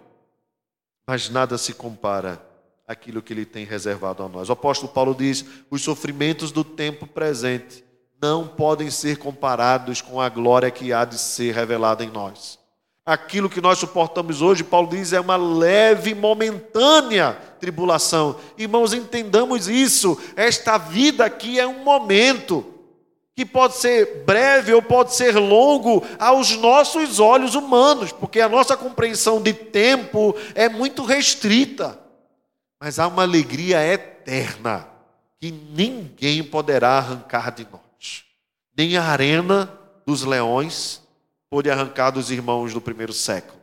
Mas 1.06 1.30
nada 1.30 1.56
se 1.56 1.72
compara 1.72 2.40
àquilo 2.86 3.22
que 3.22 3.32
Ele 3.32 3.46
tem 3.46 3.64
reservado 3.64 4.22
a 4.22 4.28
nós. 4.28 4.48
O 4.48 4.52
apóstolo 4.52 4.92
Paulo 4.92 5.14
diz: 5.14 5.44
os 5.70 5.82
sofrimentos 5.82 6.52
do 6.52 6.62
tempo 6.62 7.06
presente 7.06 7.84
não 8.20 8.46
podem 8.46 8.90
ser 8.90 9.16
comparados 9.16 10.00
com 10.02 10.20
a 10.20 10.28
glória 10.28 10.70
que 10.70 10.92
há 10.92 11.04
de 11.04 11.18
ser 11.18 11.54
revelada 11.54 12.04
em 12.04 12.10
nós. 12.10 12.58
Aquilo 13.06 13.48
que 13.48 13.60
nós 13.60 13.78
suportamos 13.78 14.42
hoje, 14.42 14.62
Paulo 14.62 14.88
diz, 14.88 15.12
é 15.12 15.20
uma 15.20 15.36
leve, 15.36 16.14
momentânea 16.14 17.32
tribulação. 17.58 18.38
Irmãos, 18.56 18.92
entendamos 18.92 19.68
isso. 19.68 20.20
Esta 20.36 20.78
vida 20.78 21.24
aqui 21.24 21.58
é 21.58 21.66
um 21.66 21.82
momento 21.82 22.64
que 23.40 23.44
pode 23.46 23.76
ser 23.76 24.22
breve 24.26 24.74
ou 24.74 24.82
pode 24.82 25.14
ser 25.14 25.34
longo 25.34 26.04
aos 26.18 26.58
nossos 26.58 27.18
olhos 27.18 27.54
humanos, 27.54 28.12
porque 28.12 28.38
a 28.38 28.50
nossa 28.50 28.76
compreensão 28.76 29.40
de 29.40 29.54
tempo 29.54 30.36
é 30.54 30.68
muito 30.68 31.02
restrita. 31.02 31.98
Mas 32.78 32.98
há 32.98 33.08
uma 33.08 33.22
alegria 33.22 33.82
eterna 33.82 34.86
que 35.38 35.50
ninguém 35.50 36.44
poderá 36.44 36.98
arrancar 36.98 37.50
de 37.50 37.66
nós. 37.72 38.24
Nem 38.76 38.98
a 38.98 39.04
arena 39.04 39.72
dos 40.04 40.22
leões 40.22 41.00
pôde 41.48 41.70
arrancar 41.70 42.10
dos 42.10 42.30
irmãos 42.30 42.74
do 42.74 42.80
primeiro 42.80 43.14
século. 43.14 43.58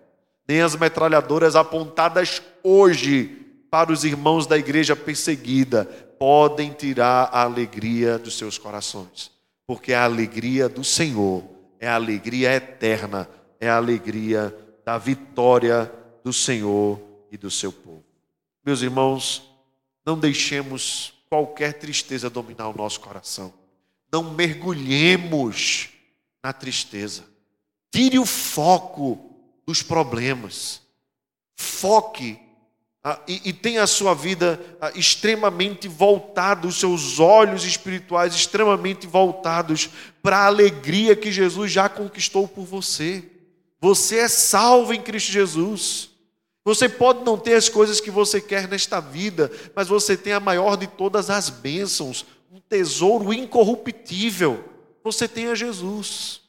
Nem 0.47 0.61
as 0.61 0.75
metralhadoras 0.75 1.55
apontadas 1.55 2.41
hoje 2.63 3.45
para 3.69 3.91
os 3.91 4.03
irmãos 4.03 4.47
da 4.47 4.57
igreja 4.57 4.95
perseguida 4.95 5.85
podem 6.17 6.71
tirar 6.71 7.29
a 7.31 7.43
alegria 7.43 8.17
dos 8.17 8.39
seus 8.39 8.57
corações 8.57 9.37
porque 9.67 9.93
a 9.93 10.06
alegria 10.06 10.69
do 10.69 10.84
Senhor 10.84 11.43
é 11.77 11.88
a 11.88 11.95
alegria 11.95 12.53
eterna, 12.53 13.30
é 13.60 13.69
a 13.69 13.75
alegria 13.75 14.56
da 14.86 14.97
vitória 14.97 15.91
do 16.23 16.32
Senhor 16.32 16.99
e 17.30 17.38
do 17.38 17.51
seu 17.51 17.71
povo. 17.71 18.06
Meus 18.65 18.82
irmãos, 18.82 19.43
não 20.06 20.17
deixemos 20.17 21.13
qualquer 21.30 21.73
tristeza 21.73 22.30
dominar 22.30 22.69
o 22.69 22.77
nosso 22.77 23.01
coração. 23.01 23.53
Não 24.12 24.34
mergulhemos 24.34 25.89
na 26.41 26.53
tristeza. 26.53 27.25
Tire 27.91 28.17
o 28.17 28.25
foco 28.25 29.36
dos 29.65 29.84
problemas. 29.84 30.82
Foque 31.58 32.39
e, 33.27 33.41
e 33.45 33.53
tem 33.53 33.77
a 33.77 33.87
sua 33.87 34.13
vida 34.13 34.59
ah, 34.81 34.91
extremamente 34.95 35.87
voltada, 35.87 36.67
os 36.67 36.79
seus 36.79 37.19
olhos 37.19 37.63
espirituais 37.63 38.33
extremamente 38.33 39.05
voltados 39.05 39.89
para 40.21 40.39
a 40.39 40.45
alegria 40.47 41.15
que 41.15 41.31
Jesus 41.31 41.71
já 41.71 41.87
conquistou 41.87 42.47
por 42.47 42.65
você. 42.65 43.23
Você 43.79 44.17
é 44.17 44.27
salvo 44.27 44.93
em 44.93 45.01
Cristo 45.01 45.31
Jesus. 45.31 46.09
Você 46.65 46.89
pode 46.89 47.23
não 47.23 47.37
ter 47.37 47.53
as 47.53 47.69
coisas 47.69 48.01
que 48.01 48.11
você 48.11 48.41
quer 48.41 48.67
nesta 48.67 48.99
vida, 48.99 49.49
mas 49.73 49.87
você 49.87 50.17
tem 50.17 50.33
a 50.33 50.39
maior 50.39 50.75
de 50.75 50.87
todas 50.87 51.29
as 51.29 51.49
bênçãos, 51.49 52.25
um 52.51 52.59
tesouro 52.59 53.31
incorruptível. 53.31 54.65
Você 55.03 55.27
tem 55.27 55.47
a 55.47 55.55
Jesus. 55.55 56.41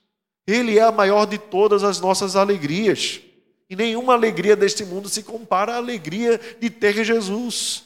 Ele 0.45 0.79
é 0.79 0.83
a 0.83 0.91
maior 0.91 1.27
de 1.27 1.39
todas 1.39 1.85
as 1.85 2.01
nossas 2.01 2.35
alegrias. 2.35 3.21
E 3.69 3.77
nenhuma 3.77 4.15
alegria 4.15 4.57
deste 4.57 4.85
mundo 4.85 5.09
se 5.09 5.23
compara 5.23 5.75
à 5.75 5.77
alegria 5.77 6.41
de 6.59 6.71
ter 6.71 7.05
Jesus. 7.05 7.85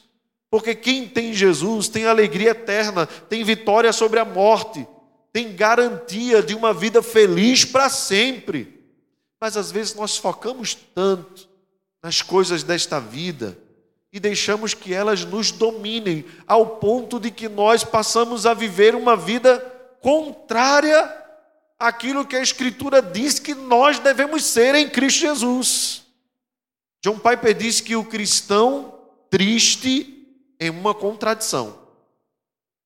Porque 0.50 0.74
quem 0.74 1.08
tem 1.08 1.32
Jesus 1.32 1.88
tem 1.88 2.06
alegria 2.06 2.50
eterna, 2.50 3.06
tem 3.06 3.42
vitória 3.42 3.92
sobre 3.92 4.20
a 4.20 4.24
morte, 4.24 4.86
tem 5.32 5.56
garantia 5.56 6.42
de 6.42 6.54
uma 6.54 6.72
vida 6.72 7.02
feliz 7.02 7.64
para 7.64 7.88
sempre. 7.88 8.80
Mas 9.40 9.56
às 9.56 9.72
vezes 9.72 9.94
nós 9.94 10.16
focamos 10.16 10.74
tanto 10.94 11.48
nas 12.02 12.22
coisas 12.22 12.62
desta 12.62 13.00
vida 13.00 13.58
e 14.12 14.20
deixamos 14.20 14.74
que 14.74 14.92
elas 14.92 15.24
nos 15.24 15.50
dominem, 15.50 16.24
ao 16.46 16.76
ponto 16.76 17.18
de 17.18 17.30
que 17.30 17.48
nós 17.48 17.82
passamos 17.82 18.44
a 18.44 18.52
viver 18.52 18.94
uma 18.94 19.16
vida 19.16 19.58
contrária 20.00 21.21
aquilo 21.82 22.24
que 22.24 22.36
a 22.36 22.42
Escritura 22.42 23.02
diz 23.02 23.38
que 23.38 23.54
nós 23.54 23.98
devemos 23.98 24.44
ser 24.44 24.74
em 24.74 24.88
Cristo 24.88 25.20
Jesus. 25.20 26.02
John 27.04 27.18
Piper 27.18 27.54
diz 27.54 27.80
que 27.80 27.96
o 27.96 28.04
cristão 28.04 28.94
triste 29.28 30.26
é 30.58 30.70
uma 30.70 30.94
contradição. 30.94 31.76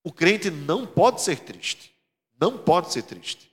O 0.02 0.10
crente 0.10 0.50
não 0.50 0.86
pode 0.86 1.20
ser 1.20 1.40
triste. 1.40 1.94
Não 2.40 2.56
pode 2.56 2.92
ser 2.92 3.02
triste. 3.02 3.52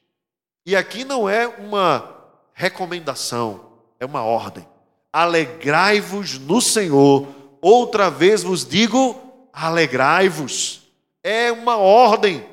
E 0.65 0.75
aqui 0.75 1.03
não 1.03 1.27
é 1.27 1.45
uma 1.47 2.23
recomendação, 2.53 3.73
é 3.99 4.05
uma 4.05 4.23
ordem. 4.23 4.65
Alegrai-vos 5.11 6.39
no 6.39 6.61
Senhor. 6.61 7.27
Outra 7.61 8.09
vez 8.09 8.43
vos 8.43 8.65
digo, 8.65 9.19
alegrai-vos. 9.51 10.83
É 11.21 11.51
uma 11.51 11.75
ordem. 11.75 12.52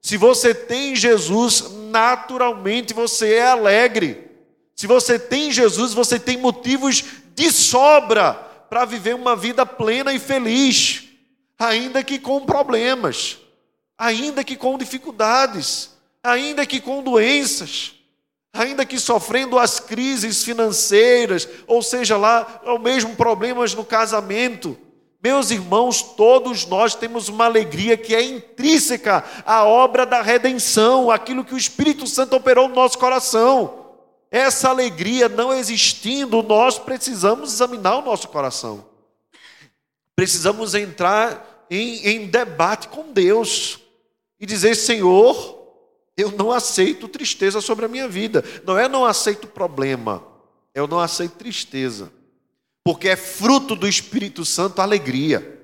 Se 0.00 0.16
você 0.16 0.54
tem 0.54 0.96
Jesus, 0.96 1.70
naturalmente 1.90 2.94
você 2.94 3.34
é 3.34 3.46
alegre. 3.46 4.30
Se 4.74 4.86
você 4.86 5.18
tem 5.18 5.52
Jesus, 5.52 5.92
você 5.92 6.18
tem 6.18 6.36
motivos 6.36 7.04
de 7.34 7.50
sobra 7.50 8.32
para 8.68 8.84
viver 8.84 9.14
uma 9.14 9.36
vida 9.36 9.66
plena 9.66 10.12
e 10.12 10.18
feliz, 10.18 11.04
ainda 11.58 12.02
que 12.02 12.18
com 12.18 12.46
problemas, 12.46 13.38
ainda 13.98 14.42
que 14.42 14.56
com 14.56 14.78
dificuldades, 14.78 15.90
ainda 16.22 16.64
que 16.64 16.80
com 16.80 17.02
doenças, 17.02 17.92
ainda 18.52 18.86
que 18.86 18.98
sofrendo 18.98 19.58
as 19.58 19.80
crises 19.80 20.42
financeiras, 20.42 21.48
ou 21.66 21.82
seja 21.82 22.16
lá, 22.16 22.62
ou 22.64 22.78
mesmo 22.78 23.16
problemas 23.16 23.74
no 23.74 23.84
casamento 23.84 24.78
meus 25.22 25.50
irmãos, 25.50 26.00
todos 26.00 26.64
nós 26.64 26.94
temos 26.94 27.28
uma 27.28 27.44
alegria 27.44 27.94
que 27.94 28.14
é 28.14 28.22
intrínseca 28.22 29.22
à 29.44 29.64
obra 29.64 30.06
da 30.06 30.22
redenção, 30.22 31.10
aquilo 31.10 31.44
que 31.44 31.54
o 31.54 31.58
Espírito 31.58 32.06
Santo 32.06 32.36
operou 32.36 32.68
no 32.68 32.74
nosso 32.74 32.98
coração. 32.98 33.90
Essa 34.30 34.70
alegria 34.70 35.28
não 35.28 35.52
existindo, 35.52 36.42
nós 36.42 36.78
precisamos 36.78 37.52
examinar 37.52 37.98
o 37.98 38.02
nosso 38.02 38.28
coração. 38.28 38.86
Precisamos 40.16 40.74
entrar 40.74 41.66
em, 41.68 42.06
em 42.06 42.26
debate 42.26 42.88
com 42.88 43.12
Deus 43.12 43.78
e 44.38 44.46
dizer: 44.46 44.74
Senhor, 44.74 45.58
eu 46.16 46.30
não 46.30 46.50
aceito 46.50 47.08
tristeza 47.08 47.60
sobre 47.60 47.84
a 47.84 47.88
minha 47.88 48.08
vida. 48.08 48.42
Não 48.64 48.78
é 48.78 48.88
não 48.88 49.04
aceito 49.04 49.46
problema, 49.46 50.24
eu 50.74 50.86
não 50.86 50.98
aceito 50.98 51.36
tristeza 51.36 52.10
porque 52.84 53.08
é 53.08 53.16
fruto 53.16 53.74
do 53.74 53.86
Espírito 53.86 54.44
Santo 54.44 54.80
a 54.80 54.84
alegria. 54.84 55.58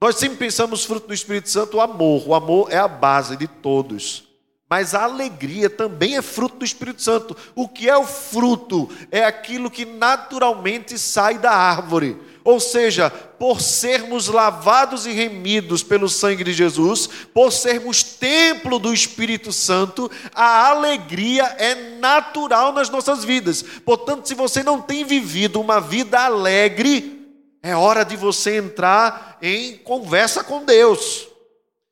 Nós 0.00 0.16
sempre 0.16 0.38
pensamos 0.38 0.84
fruto 0.84 1.06
do 1.06 1.14
Espírito 1.14 1.48
Santo 1.48 1.76
o 1.76 1.80
amor, 1.80 2.26
o 2.26 2.34
amor 2.34 2.72
é 2.72 2.78
a 2.78 2.88
base 2.88 3.36
de 3.36 3.46
todos. 3.46 4.28
Mas 4.68 4.94
a 4.94 5.04
alegria 5.04 5.68
também 5.68 6.16
é 6.16 6.22
fruto 6.22 6.56
do 6.56 6.64
Espírito 6.64 7.02
Santo. 7.02 7.36
O 7.54 7.68
que 7.68 7.90
é 7.90 7.96
o 7.96 8.06
fruto? 8.06 8.88
É 9.10 9.22
aquilo 9.22 9.70
que 9.70 9.84
naturalmente 9.84 10.98
sai 10.98 11.38
da 11.38 11.52
árvore. 11.52 12.16
Ou 12.42 12.58
seja, 12.58 13.12
por 13.42 13.60
sermos 13.60 14.28
lavados 14.28 15.04
e 15.04 15.10
remidos 15.10 15.82
pelo 15.82 16.08
sangue 16.08 16.44
de 16.44 16.52
Jesus, 16.52 17.08
por 17.34 17.50
sermos 17.50 18.04
templo 18.04 18.78
do 18.78 18.94
Espírito 18.94 19.52
Santo, 19.52 20.08
a 20.32 20.68
alegria 20.68 21.42
é 21.58 21.98
natural 21.98 22.72
nas 22.72 22.88
nossas 22.88 23.24
vidas. 23.24 23.60
Portanto, 23.84 24.28
se 24.28 24.34
você 24.36 24.62
não 24.62 24.80
tem 24.80 25.04
vivido 25.04 25.60
uma 25.60 25.80
vida 25.80 26.20
alegre, 26.20 27.34
é 27.60 27.74
hora 27.74 28.04
de 28.04 28.14
você 28.14 28.58
entrar 28.58 29.38
em 29.42 29.76
conversa 29.78 30.44
com 30.44 30.64
Deus 30.64 31.26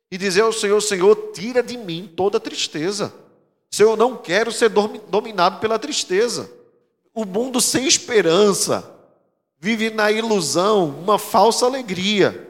e 0.09 0.17
dizer 0.17 0.43
ao 0.43 0.53
Senhor: 0.53 0.81
Senhor, 0.81 1.33
tira 1.35 1.65
de 1.65 1.77
mim 1.77 2.09
toda 2.17 2.39
tristeza. 2.39 3.13
Senhor, 3.69 3.91
eu 3.91 3.97
não 3.97 4.17
quero 4.17 4.53
ser 4.53 4.69
dominado 4.69 5.59
pela 5.59 5.81
tristeza. 5.81 6.49
O 7.13 7.25
mundo 7.25 7.61
sem 7.61 7.89
esperança 7.89 9.00
vive 9.61 9.91
na 9.91 10.11
ilusão, 10.11 10.89
uma 10.89 11.19
falsa 11.19 11.67
alegria. 11.67 12.49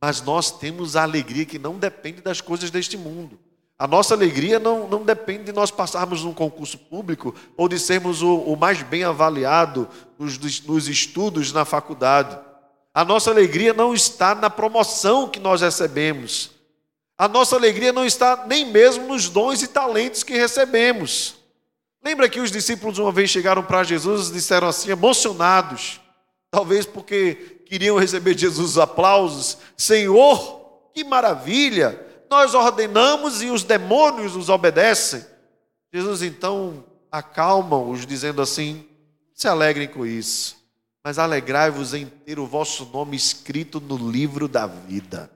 Mas 0.00 0.22
nós 0.22 0.50
temos 0.50 0.96
a 0.96 1.02
alegria 1.02 1.44
que 1.44 1.58
não 1.58 1.78
depende 1.78 2.22
das 2.22 2.40
coisas 2.40 2.70
deste 2.70 2.96
mundo. 2.96 3.38
A 3.78 3.86
nossa 3.86 4.14
alegria 4.14 4.58
não, 4.58 4.88
não 4.88 5.04
depende 5.04 5.44
de 5.44 5.52
nós 5.52 5.70
passarmos 5.70 6.24
num 6.24 6.34
concurso 6.34 6.78
público 6.78 7.34
ou 7.56 7.68
de 7.68 7.78
sermos 7.78 8.22
o, 8.22 8.36
o 8.38 8.56
mais 8.56 8.82
bem 8.82 9.04
avaliado 9.04 9.88
nos, 10.18 10.38
nos 10.62 10.88
estudos 10.88 11.52
na 11.52 11.64
faculdade. 11.64 12.38
A 12.92 13.04
nossa 13.04 13.30
alegria 13.30 13.72
não 13.72 13.94
está 13.94 14.34
na 14.34 14.50
promoção 14.50 15.28
que 15.28 15.38
nós 15.38 15.60
recebemos. 15.60 16.50
A 17.16 17.28
nossa 17.28 17.54
alegria 17.54 17.92
não 17.92 18.04
está 18.04 18.44
nem 18.46 18.66
mesmo 18.66 19.06
nos 19.06 19.28
dons 19.28 19.62
e 19.62 19.68
talentos 19.68 20.22
que 20.22 20.32
recebemos. 20.32 21.36
Lembra 22.02 22.28
que 22.30 22.40
os 22.40 22.50
discípulos 22.50 22.98
uma 22.98 23.12
vez 23.12 23.28
chegaram 23.28 23.62
para 23.62 23.84
Jesus 23.84 24.28
e 24.28 24.32
disseram 24.32 24.68
assim, 24.68 24.90
emocionados, 24.90 25.99
talvez 26.50 26.84
porque 26.84 27.62
queriam 27.66 27.98
receber 27.98 28.36
Jesus 28.36 28.76
aplausos: 28.78 29.58
Senhor, 29.76 30.90
que 30.92 31.04
maravilha! 31.04 32.06
Nós 32.28 32.54
ordenamos 32.54 33.42
e 33.42 33.50
os 33.50 33.64
demônios 33.64 34.36
nos 34.36 34.48
obedecem. 34.48 35.24
Jesus 35.92 36.22
então 36.22 36.84
acalma-os, 37.10 38.06
dizendo 38.06 38.40
assim: 38.40 38.86
se 39.34 39.48
alegrem 39.48 39.88
com 39.88 40.06
isso, 40.06 40.56
mas 41.02 41.18
alegrai-vos 41.18 41.94
em 41.94 42.06
ter 42.06 42.38
o 42.38 42.46
vosso 42.46 42.84
nome 42.86 43.16
escrito 43.16 43.80
no 43.80 44.10
livro 44.10 44.46
da 44.46 44.66
vida. 44.66 45.30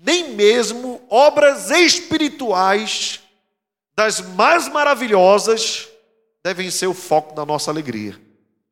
Nem 0.00 0.34
mesmo 0.34 1.00
obras 1.08 1.70
espirituais 1.70 3.20
das 3.94 4.20
mais 4.20 4.68
maravilhosas 4.68 5.88
devem 6.42 6.70
ser 6.70 6.86
o 6.86 6.94
foco 6.94 7.34
da 7.34 7.44
nossa 7.44 7.70
alegria. 7.70 8.27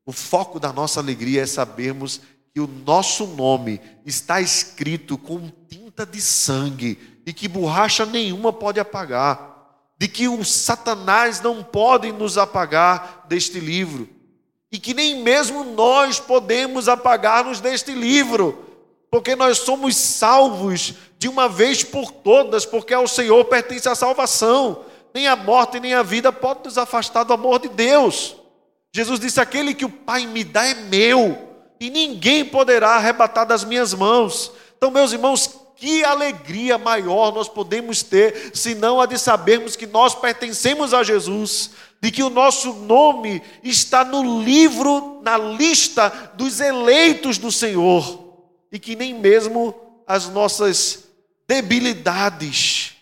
O 0.06 0.12
foco 0.12 0.60
da 0.60 0.72
nossa 0.72 1.00
alegria 1.00 1.42
é 1.42 1.46
sabermos 1.46 2.20
que 2.54 2.60
o 2.60 2.66
nosso 2.66 3.26
nome 3.26 3.80
está 4.06 4.40
escrito 4.40 5.18
com 5.18 5.50
tinta 5.68 6.06
de 6.06 6.20
sangue 6.20 7.20
e 7.26 7.32
que 7.32 7.48
borracha 7.48 8.06
nenhuma 8.06 8.52
pode 8.52 8.78
apagar, 8.78 9.82
de 9.98 10.06
que 10.06 10.28
o 10.28 10.44
Satanás 10.44 11.40
não 11.40 11.62
pode 11.62 12.12
nos 12.12 12.38
apagar 12.38 13.26
deste 13.28 13.58
livro 13.58 14.08
e 14.70 14.78
que 14.78 14.94
nem 14.94 15.22
mesmo 15.22 15.64
nós 15.64 16.20
podemos 16.20 16.88
apagar-nos 16.88 17.60
deste 17.60 17.92
livro, 17.92 18.64
porque 19.10 19.34
nós 19.34 19.58
somos 19.58 19.96
salvos 19.96 20.94
de 21.18 21.28
uma 21.28 21.48
vez 21.48 21.82
por 21.82 22.12
todas, 22.12 22.64
porque 22.64 22.94
ao 22.94 23.08
Senhor 23.08 23.44
pertence 23.46 23.88
a 23.88 23.94
salvação 23.94 24.84
nem 25.14 25.26
a 25.26 25.34
morte, 25.34 25.80
nem 25.80 25.94
a 25.94 26.02
vida 26.02 26.30
pode 26.30 26.60
nos 26.64 26.76
afastar 26.76 27.24
do 27.24 27.32
amor 27.32 27.58
de 27.58 27.70
Deus. 27.70 28.36
Jesus 28.94 29.20
disse: 29.20 29.40
Aquele 29.40 29.74
que 29.74 29.84
o 29.84 29.90
Pai 29.90 30.26
me 30.26 30.42
dá 30.42 30.66
é 30.66 30.74
meu, 30.74 31.36
e 31.78 31.90
ninguém 31.90 32.44
poderá 32.44 32.96
arrebatar 32.96 33.46
das 33.46 33.64
minhas 33.64 33.92
mãos. 33.94 34.52
Então, 34.76 34.90
meus 34.90 35.12
irmãos, 35.12 35.58
que 35.76 36.04
alegria 36.04 36.78
maior 36.78 37.32
nós 37.32 37.48
podemos 37.48 38.02
ter, 38.02 38.52
senão 38.54 39.00
a 39.00 39.06
de 39.06 39.18
sabermos 39.18 39.76
que 39.76 39.86
nós 39.86 40.14
pertencemos 40.14 40.94
a 40.94 41.02
Jesus, 41.02 41.70
de 42.00 42.10
que 42.10 42.22
o 42.22 42.30
nosso 42.30 42.72
nome 42.72 43.42
está 43.62 44.04
no 44.04 44.42
livro, 44.42 45.20
na 45.22 45.36
lista 45.36 46.32
dos 46.34 46.60
eleitos 46.60 47.38
do 47.38 47.52
Senhor, 47.52 48.38
e 48.72 48.78
que 48.78 48.96
nem 48.96 49.14
mesmo 49.14 49.74
as 50.06 50.28
nossas 50.28 51.04
debilidades 51.46 52.96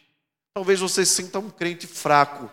Talvez 0.54 0.78
você 0.78 1.04
sinta 1.04 1.40
um 1.40 1.50
crente 1.50 1.84
fraco. 1.84 2.48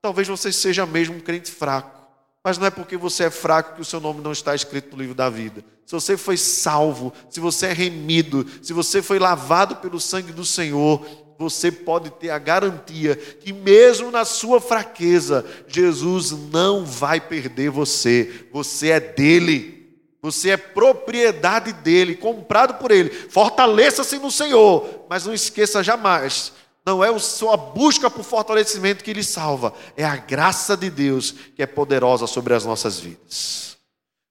Talvez 0.00 0.26
você 0.26 0.50
seja 0.50 0.86
mesmo 0.86 1.16
um 1.16 1.20
crente 1.20 1.50
fraco. 1.50 2.01
Mas 2.44 2.58
não 2.58 2.66
é 2.66 2.70
porque 2.70 2.96
você 2.96 3.24
é 3.24 3.30
fraco 3.30 3.76
que 3.76 3.80
o 3.80 3.84
seu 3.84 4.00
nome 4.00 4.20
não 4.20 4.32
está 4.32 4.54
escrito 4.54 4.96
no 4.96 5.00
livro 5.00 5.14
da 5.14 5.30
vida. 5.30 5.64
Se 5.86 5.94
você 5.94 6.16
foi 6.16 6.36
salvo, 6.36 7.12
se 7.30 7.38
você 7.38 7.66
é 7.66 7.72
remido, 7.72 8.46
se 8.60 8.72
você 8.72 9.00
foi 9.00 9.18
lavado 9.18 9.76
pelo 9.76 10.00
sangue 10.00 10.32
do 10.32 10.44
Senhor, 10.44 11.06
você 11.38 11.70
pode 11.70 12.10
ter 12.10 12.30
a 12.30 12.38
garantia 12.38 13.14
que, 13.14 13.52
mesmo 13.52 14.10
na 14.10 14.24
sua 14.24 14.60
fraqueza, 14.60 15.44
Jesus 15.68 16.32
não 16.32 16.84
vai 16.84 17.20
perder 17.20 17.70
você. 17.70 18.46
Você 18.52 18.90
é 18.90 19.00
dele. 19.00 19.80
Você 20.20 20.50
é 20.50 20.56
propriedade 20.56 21.72
dele, 21.72 22.14
comprado 22.14 22.74
por 22.74 22.90
ele. 22.90 23.10
Fortaleça-se 23.10 24.18
no 24.18 24.30
Senhor, 24.30 25.04
mas 25.08 25.26
não 25.26 25.34
esqueça 25.34 25.82
jamais 25.82 26.52
não 26.84 27.02
é 27.02 27.08
a 27.08 27.18
sua 27.18 27.56
busca 27.56 28.10
por 28.10 28.24
fortalecimento 28.24 29.04
que 29.04 29.12
lhe 29.12 29.22
salva, 29.22 29.72
é 29.96 30.04
a 30.04 30.16
graça 30.16 30.76
de 30.76 30.90
Deus 30.90 31.32
que 31.54 31.62
é 31.62 31.66
poderosa 31.66 32.26
sobre 32.26 32.54
as 32.54 32.64
nossas 32.64 32.98
vidas. 32.98 33.76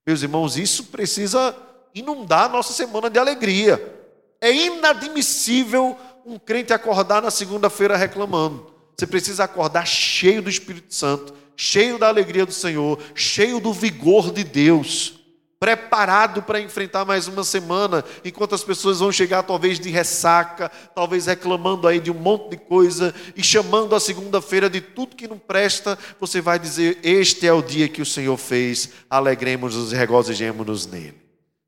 Meus 0.06 0.22
irmãos, 0.22 0.56
isso 0.56 0.84
precisa 0.84 1.56
inundar 1.94 2.46
a 2.46 2.48
nossa 2.48 2.72
semana 2.72 3.08
de 3.08 3.18
alegria. 3.18 4.00
É 4.40 4.52
inadmissível 4.52 5.96
um 6.26 6.38
crente 6.38 6.72
acordar 6.72 7.22
na 7.22 7.30
segunda-feira 7.30 7.96
reclamando. 7.96 8.72
Você 8.96 9.06
precisa 9.06 9.44
acordar 9.44 9.86
cheio 9.86 10.42
do 10.42 10.50
Espírito 10.50 10.92
Santo, 10.94 11.34
cheio 11.56 11.98
da 11.98 12.08
alegria 12.08 12.44
do 12.44 12.52
Senhor, 12.52 12.98
cheio 13.14 13.60
do 13.60 13.72
vigor 13.72 14.30
de 14.30 14.44
Deus 14.44 15.21
preparado 15.62 16.42
para 16.42 16.60
enfrentar 16.60 17.04
mais 17.04 17.28
uma 17.28 17.44
semana, 17.44 18.04
enquanto 18.24 18.52
as 18.52 18.64
pessoas 18.64 18.98
vão 18.98 19.12
chegar 19.12 19.44
talvez 19.44 19.78
de 19.78 19.90
ressaca, 19.90 20.68
talvez 20.92 21.26
reclamando 21.26 21.86
aí 21.86 22.00
de 22.00 22.10
um 22.10 22.14
monte 22.14 22.50
de 22.50 22.56
coisa 22.56 23.14
e 23.36 23.44
chamando 23.44 23.94
a 23.94 24.00
segunda-feira 24.00 24.68
de 24.68 24.80
tudo 24.80 25.14
que 25.14 25.28
não 25.28 25.38
presta, 25.38 25.96
você 26.18 26.40
vai 26.40 26.58
dizer: 26.58 26.98
Este 27.04 27.46
é 27.46 27.52
o 27.52 27.62
dia 27.62 27.88
que 27.88 28.02
o 28.02 28.06
Senhor 28.06 28.36
fez, 28.36 28.90
alegremos-nos 29.08 29.92
e 29.92 29.94
regozijemos-nos 29.94 30.84
nele. 30.88 31.22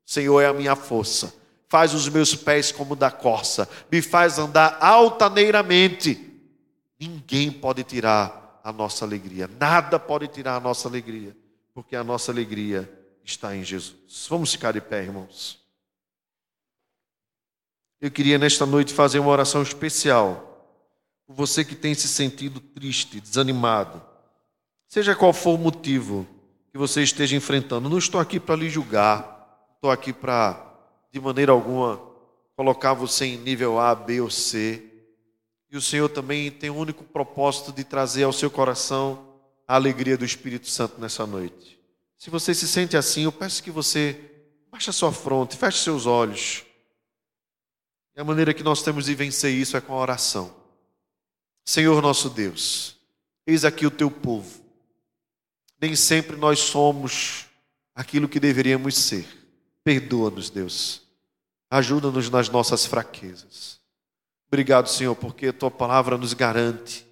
Senhor 0.05 0.41
é 0.41 0.47
a 0.47 0.53
minha 0.53 0.75
força, 0.75 1.33
faz 1.69 1.93
os 1.93 2.09
meus 2.09 2.35
pés 2.35 2.73
como 2.73 2.97
da 2.97 3.09
corça, 3.09 3.65
me 3.89 4.01
faz 4.01 4.37
andar 4.37 4.77
altaneiramente. 4.81 6.19
Ninguém 6.99 7.49
pode 7.49 7.81
tirar 7.85 8.59
a 8.61 8.73
nossa 8.73 9.05
alegria, 9.05 9.49
nada 9.57 9.97
pode 9.97 10.27
tirar 10.27 10.57
a 10.57 10.59
nossa 10.59 10.89
alegria, 10.89 11.33
porque 11.73 11.95
a 11.95 12.03
nossa 12.03 12.29
alegria 12.29 13.04
está 13.25 13.55
em 13.55 13.63
Jesus. 13.63 14.27
Vamos 14.29 14.51
ficar 14.51 14.71
de 14.71 14.81
pé, 14.81 15.03
irmãos. 15.03 15.59
Eu 17.99 18.11
queria 18.11 18.37
nesta 18.37 18.65
noite 18.65 18.93
fazer 18.93 19.19
uma 19.19 19.31
oração 19.31 19.61
especial 19.63 20.51
por 21.25 21.35
você 21.35 21.65
que 21.65 21.75
tem 21.75 21.95
se 21.95 22.07
sentido 22.07 22.59
triste, 22.59 23.19
desanimado, 23.19 24.01
seja 24.87 25.15
qual 25.15 25.33
for 25.33 25.55
o 25.55 25.57
motivo 25.57 26.27
que 26.71 26.77
você 26.77 27.01
esteja 27.01 27.35
enfrentando. 27.35 27.89
Não 27.89 27.97
estou 27.97 28.21
aqui 28.21 28.39
para 28.39 28.55
lhe 28.55 28.69
julgar, 28.69 29.71
estou 29.73 29.89
aqui 29.89 30.13
para, 30.13 30.77
de 31.11 31.19
maneira 31.19 31.51
alguma, 31.51 31.99
colocar 32.55 32.93
você 32.93 33.25
em 33.25 33.37
nível 33.37 33.79
A, 33.79 33.95
B 33.95 34.21
ou 34.21 34.29
C. 34.29 34.83
E 35.71 35.77
o 35.77 35.81
Senhor 35.81 36.09
também 36.09 36.51
tem 36.51 36.69
o 36.69 36.75
único 36.75 37.03
propósito 37.03 37.71
de 37.71 37.83
trazer 37.83 38.23
ao 38.23 38.33
seu 38.33 38.51
coração 38.51 39.25
a 39.67 39.75
alegria 39.75 40.17
do 40.17 40.25
Espírito 40.25 40.67
Santo 40.69 41.01
nessa 41.01 41.25
noite. 41.25 41.74
Se 42.17 42.29
você 42.29 42.53
se 42.53 42.67
sente 42.67 42.95
assim, 42.95 43.23
eu 43.23 43.31
peço 43.31 43.61
que 43.61 43.71
você 43.71 44.19
baixe 44.71 44.89
a 44.89 44.93
sua 44.93 45.11
fronte, 45.11 45.57
feche 45.57 45.79
seus 45.79 46.05
olhos. 46.05 46.63
E 48.15 48.21
a 48.21 48.23
maneira 48.23 48.53
que 48.53 48.63
nós 48.63 48.81
temos 48.81 49.05
de 49.05 49.15
vencer 49.15 49.53
isso 49.53 49.75
é 49.75 49.81
com 49.81 49.93
a 49.93 49.97
oração. 49.97 50.55
Senhor 51.65 52.01
nosso 52.01 52.29
Deus, 52.29 52.95
eis 53.45 53.65
aqui 53.65 53.85
o 53.85 53.91
teu 53.91 54.09
povo. 54.09 54.63
Nem 55.81 55.95
sempre 55.95 56.37
nós 56.37 56.59
somos 56.59 57.45
aquilo 57.93 58.29
que 58.29 58.39
deveríamos 58.39 58.95
ser. 58.95 59.27
Perdoa-nos, 59.83 60.49
Deus. 60.49 61.01
Ajuda-nos 61.69 62.29
nas 62.29 62.47
nossas 62.47 62.85
fraquezas. 62.85 63.79
Obrigado, 64.47 64.87
Senhor, 64.87 65.15
porque 65.15 65.47
a 65.47 65.53
tua 65.53 65.69
palavra 65.69 66.17
nos 66.17 66.33
garante 66.33 67.05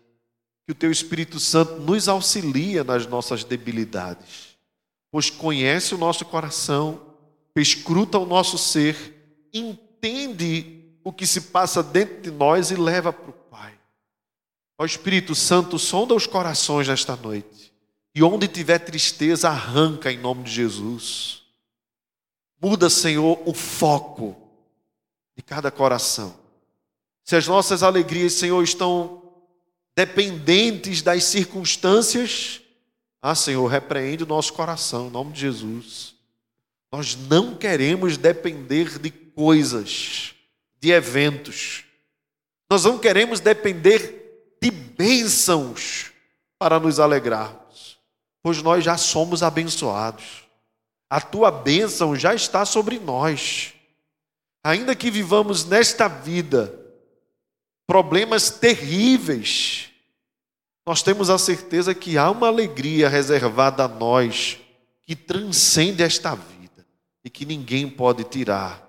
que 0.65 0.71
o 0.71 0.75
teu 0.75 0.91
Espírito 0.91 1.39
Santo 1.39 1.81
nos 1.81 2.07
auxilia 2.07 2.83
nas 2.83 3.05
nossas 3.05 3.43
debilidades 3.43 4.52
pois 5.13 5.29
conhece 5.29 5.93
o 5.93 5.97
nosso 5.99 6.25
coração, 6.25 6.99
escruta 7.55 8.17
o 8.17 8.25
nosso 8.25 8.57
ser, 8.57 9.45
entende 9.53 10.89
o 11.03 11.13
que 11.13 11.27
se 11.27 11.39
passa 11.39 11.83
dentro 11.83 12.19
de 12.19 12.31
nós 12.31 12.71
e 12.71 12.75
leva 12.75 13.13
para 13.13 13.29
o 13.29 13.33
Pai. 13.33 13.77
Ó 14.75 14.83
Espírito 14.83 15.35
Santo, 15.35 15.77
sonda 15.77 16.15
os 16.15 16.25
corações 16.25 16.87
nesta 16.87 17.15
noite. 17.15 17.71
E 18.15 18.23
onde 18.23 18.47
tiver 18.47 18.79
tristeza, 18.79 19.49
arranca 19.49 20.11
em 20.11 20.17
nome 20.17 20.45
de 20.45 20.51
Jesus. 20.51 21.43
Muda, 22.59 22.89
Senhor, 22.89 23.39
o 23.45 23.53
foco 23.53 24.35
de 25.37 25.43
cada 25.43 25.69
coração. 25.69 26.35
Se 27.23 27.35
as 27.35 27.47
nossas 27.47 27.83
alegrias, 27.83 28.33
Senhor, 28.33 28.63
estão 28.63 29.21
dependentes 29.95 31.03
das 31.03 31.23
circunstâncias, 31.25 32.62
ah, 33.25 33.35
Senhor, 33.35 33.65
repreende 33.67 34.25
o 34.25 34.27
nosso 34.27 34.51
coração, 34.51 35.07
em 35.07 35.09
nome 35.09 35.31
de 35.31 35.39
Jesus. 35.39 36.13
Nós 36.91 37.15
não 37.15 37.55
queremos 37.55 38.17
depender 38.17 38.99
de 38.99 39.09
coisas, 39.09 40.35
de 40.77 40.91
eventos. 40.91 41.85
Nós 42.69 42.83
não 42.83 42.99
queremos 42.99 43.39
depender 43.39 44.55
de 44.61 44.69
bênçãos 44.69 46.11
para 46.59 46.81
nos 46.81 46.99
alegrarmos, 46.99 47.97
pois 48.41 48.61
nós 48.61 48.83
já 48.83 48.97
somos 48.97 49.41
abençoados. 49.41 50.43
A 51.09 51.21
tua 51.21 51.49
bênção 51.49 52.17
já 52.17 52.35
está 52.35 52.65
sobre 52.65 52.99
nós. 52.99 53.73
Ainda 54.61 54.93
que 54.93 55.09
vivamos 55.09 55.63
nesta 55.63 56.09
vida 56.09 56.77
problemas 57.87 58.49
terríveis, 58.49 59.92
nós 60.85 61.01
temos 61.01 61.29
a 61.29 61.37
certeza 61.37 61.95
que 61.95 62.17
há 62.17 62.29
uma 62.29 62.47
alegria 62.47 63.07
reservada 63.07 63.85
a 63.85 63.87
nós 63.87 64.59
que 65.01 65.15
transcende 65.15 66.03
esta 66.03 66.35
vida 66.35 66.85
e 67.23 67.29
que 67.29 67.45
ninguém 67.45 67.89
pode 67.89 68.23
tirar 68.25 68.83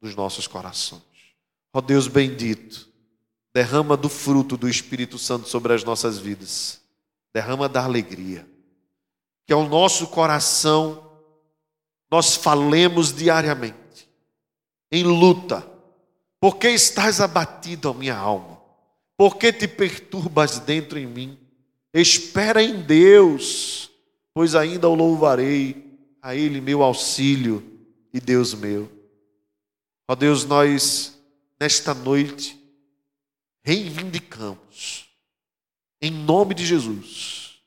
dos 0.00 0.14
nossos 0.14 0.46
corações. 0.46 1.02
Ó 1.72 1.78
oh 1.78 1.80
Deus 1.80 2.06
bendito, 2.06 2.88
derrama 3.52 3.96
do 3.96 4.08
fruto 4.08 4.56
do 4.56 4.68
Espírito 4.68 5.18
Santo 5.18 5.48
sobre 5.48 5.72
as 5.72 5.82
nossas 5.82 6.18
vidas, 6.18 6.80
derrama 7.32 7.68
da 7.68 7.84
alegria, 7.84 8.48
que 9.46 9.52
ao 9.52 9.68
nosso 9.68 10.06
coração 10.08 11.10
nós 12.10 12.34
falemos 12.36 13.12
diariamente, 13.12 14.08
em 14.90 15.04
luta, 15.04 15.66
porque 16.40 16.68
estás 16.68 17.20
abatido, 17.20 17.88
a 17.90 17.94
minha 17.94 18.16
alma? 18.16 18.59
Por 19.20 19.36
que 19.36 19.52
te 19.52 19.68
perturbas 19.68 20.60
dentro 20.60 20.98
em 20.98 21.06
mim? 21.06 21.38
Espera 21.92 22.62
em 22.62 22.80
Deus, 22.80 23.90
pois 24.32 24.54
ainda 24.54 24.88
o 24.88 24.94
louvarei, 24.94 25.98
a 26.22 26.34
Ele 26.34 26.58
meu 26.58 26.82
auxílio 26.82 27.62
e 28.14 28.18
Deus 28.18 28.54
meu. 28.54 28.90
Ó 30.08 30.14
Deus, 30.14 30.46
nós, 30.46 31.20
nesta 31.60 31.92
noite, 31.92 32.58
reivindicamos, 33.62 35.10
em 36.00 36.10
nome 36.10 36.54
de 36.54 36.64
Jesus, 36.64 37.60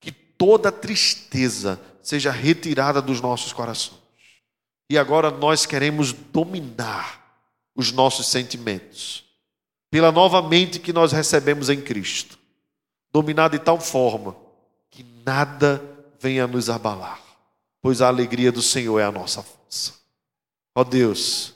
que 0.00 0.12
toda 0.12 0.70
tristeza 0.70 1.80
seja 2.02 2.30
retirada 2.30 3.00
dos 3.00 3.18
nossos 3.18 3.50
corações. 3.50 4.02
E 4.90 4.98
agora 4.98 5.30
nós 5.30 5.64
queremos 5.64 6.12
dominar 6.12 7.40
os 7.74 7.92
nossos 7.92 8.26
sentimentos, 8.26 9.24
pela 9.90 10.12
nova 10.12 10.42
mente 10.42 10.78
que 10.78 10.92
nós 10.92 11.12
recebemos 11.12 11.70
em 11.70 11.80
Cristo, 11.80 12.38
dominar 13.12 13.48
de 13.48 13.58
tal 13.58 13.80
forma 13.80 14.36
que 14.90 15.04
nada 15.24 15.82
venha 16.20 16.46
nos 16.46 16.68
abalar, 16.68 17.20
pois 17.80 18.02
a 18.02 18.08
alegria 18.08 18.52
do 18.52 18.62
Senhor 18.62 18.98
é 18.98 19.04
a 19.04 19.12
nossa 19.12 19.42
força. 19.42 19.94
Ó 20.74 20.84
Deus, 20.84 21.54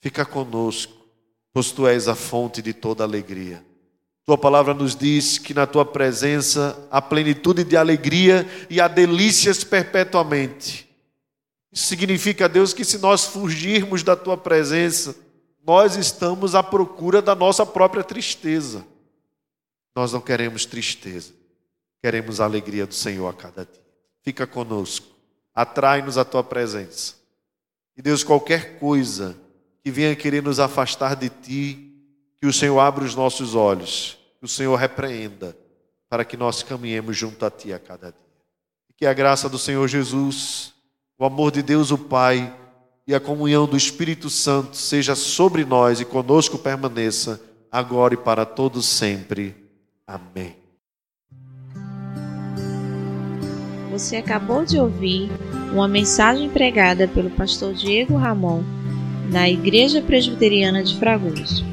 fica 0.00 0.24
conosco, 0.24 0.94
pois 1.52 1.70
tu 1.70 1.86
és 1.86 2.08
a 2.08 2.14
fonte 2.14 2.62
de 2.62 2.72
toda 2.72 3.04
alegria. 3.04 3.64
Tua 4.24 4.36
palavra 4.36 4.74
nos 4.74 4.94
diz 4.94 5.38
que 5.38 5.54
na 5.54 5.66
tua 5.66 5.86
presença 5.86 6.86
há 6.90 7.00
plenitude 7.00 7.64
de 7.64 7.76
alegria 7.76 8.46
e 8.68 8.80
há 8.80 8.86
delícias 8.86 9.64
perpetuamente. 9.64 10.86
Isso 11.72 11.86
significa, 11.86 12.48
Deus, 12.48 12.74
que 12.74 12.84
se 12.84 12.98
nós 12.98 13.24
fugirmos 13.24 14.02
da 14.02 14.14
tua 14.14 14.36
presença, 14.36 15.16
nós 15.68 15.96
estamos 15.96 16.54
à 16.54 16.62
procura 16.62 17.20
da 17.20 17.34
nossa 17.34 17.66
própria 17.66 18.02
tristeza. 18.02 18.86
Nós 19.94 20.14
não 20.14 20.20
queremos 20.20 20.64
tristeza, 20.64 21.34
queremos 22.00 22.40
a 22.40 22.46
alegria 22.46 22.86
do 22.86 22.94
Senhor 22.94 23.28
a 23.28 23.34
cada 23.34 23.66
dia. 23.66 23.84
Fica 24.22 24.46
conosco, 24.46 25.14
atrai-nos 25.54 26.16
a 26.16 26.24
tua 26.24 26.42
presença. 26.42 27.16
E 27.94 28.00
Deus, 28.00 28.24
qualquer 28.24 28.78
coisa 28.78 29.36
que 29.84 29.90
venha 29.90 30.16
querer 30.16 30.42
nos 30.42 30.58
afastar 30.58 31.14
de 31.14 31.28
ti, 31.28 31.92
que 32.40 32.46
o 32.46 32.52
Senhor 32.52 32.80
abra 32.80 33.04
os 33.04 33.14
nossos 33.14 33.54
olhos, 33.54 34.18
que 34.38 34.46
o 34.46 34.48
Senhor 34.48 34.74
repreenda, 34.74 35.54
para 36.08 36.24
que 36.24 36.36
nós 36.38 36.62
caminhemos 36.62 37.14
junto 37.14 37.44
a 37.44 37.50
ti 37.50 37.74
a 37.74 37.78
cada 37.78 38.10
dia. 38.10 38.26
E 38.88 38.94
que 38.94 39.04
a 39.04 39.12
graça 39.12 39.50
do 39.50 39.58
Senhor 39.58 39.86
Jesus, 39.86 40.72
o 41.18 41.26
amor 41.26 41.50
de 41.50 41.62
Deus, 41.62 41.90
o 41.90 41.98
Pai, 41.98 42.56
e 43.08 43.14
a 43.14 43.18
comunhão 43.18 43.66
do 43.66 43.74
Espírito 43.74 44.28
Santo 44.28 44.76
seja 44.76 45.14
sobre 45.14 45.64
nós 45.64 45.98
e 45.98 46.04
conosco 46.04 46.58
permaneça, 46.58 47.40
agora 47.72 48.12
e 48.12 48.18
para 48.18 48.44
todos 48.44 48.84
sempre. 48.84 49.56
Amém. 50.06 50.54
Você 53.90 54.16
acabou 54.16 54.62
de 54.62 54.78
ouvir 54.78 55.30
uma 55.72 55.88
mensagem 55.88 56.50
pregada 56.50 57.08
pelo 57.08 57.30
pastor 57.30 57.72
Diego 57.72 58.14
Ramon 58.14 58.62
na 59.32 59.48
Igreja 59.48 60.02
Presbiteriana 60.02 60.84
de 60.84 60.98
Fragoso. 60.98 61.64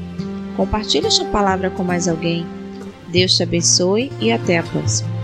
Compartilhe 0.56 1.06
esta 1.06 1.26
palavra 1.26 1.68
com 1.68 1.84
mais 1.84 2.08
alguém. 2.08 2.46
Deus 3.08 3.36
te 3.36 3.42
abençoe 3.42 4.10
e 4.20 4.32
até 4.32 4.56
a 4.56 4.62
próxima. 4.62 5.15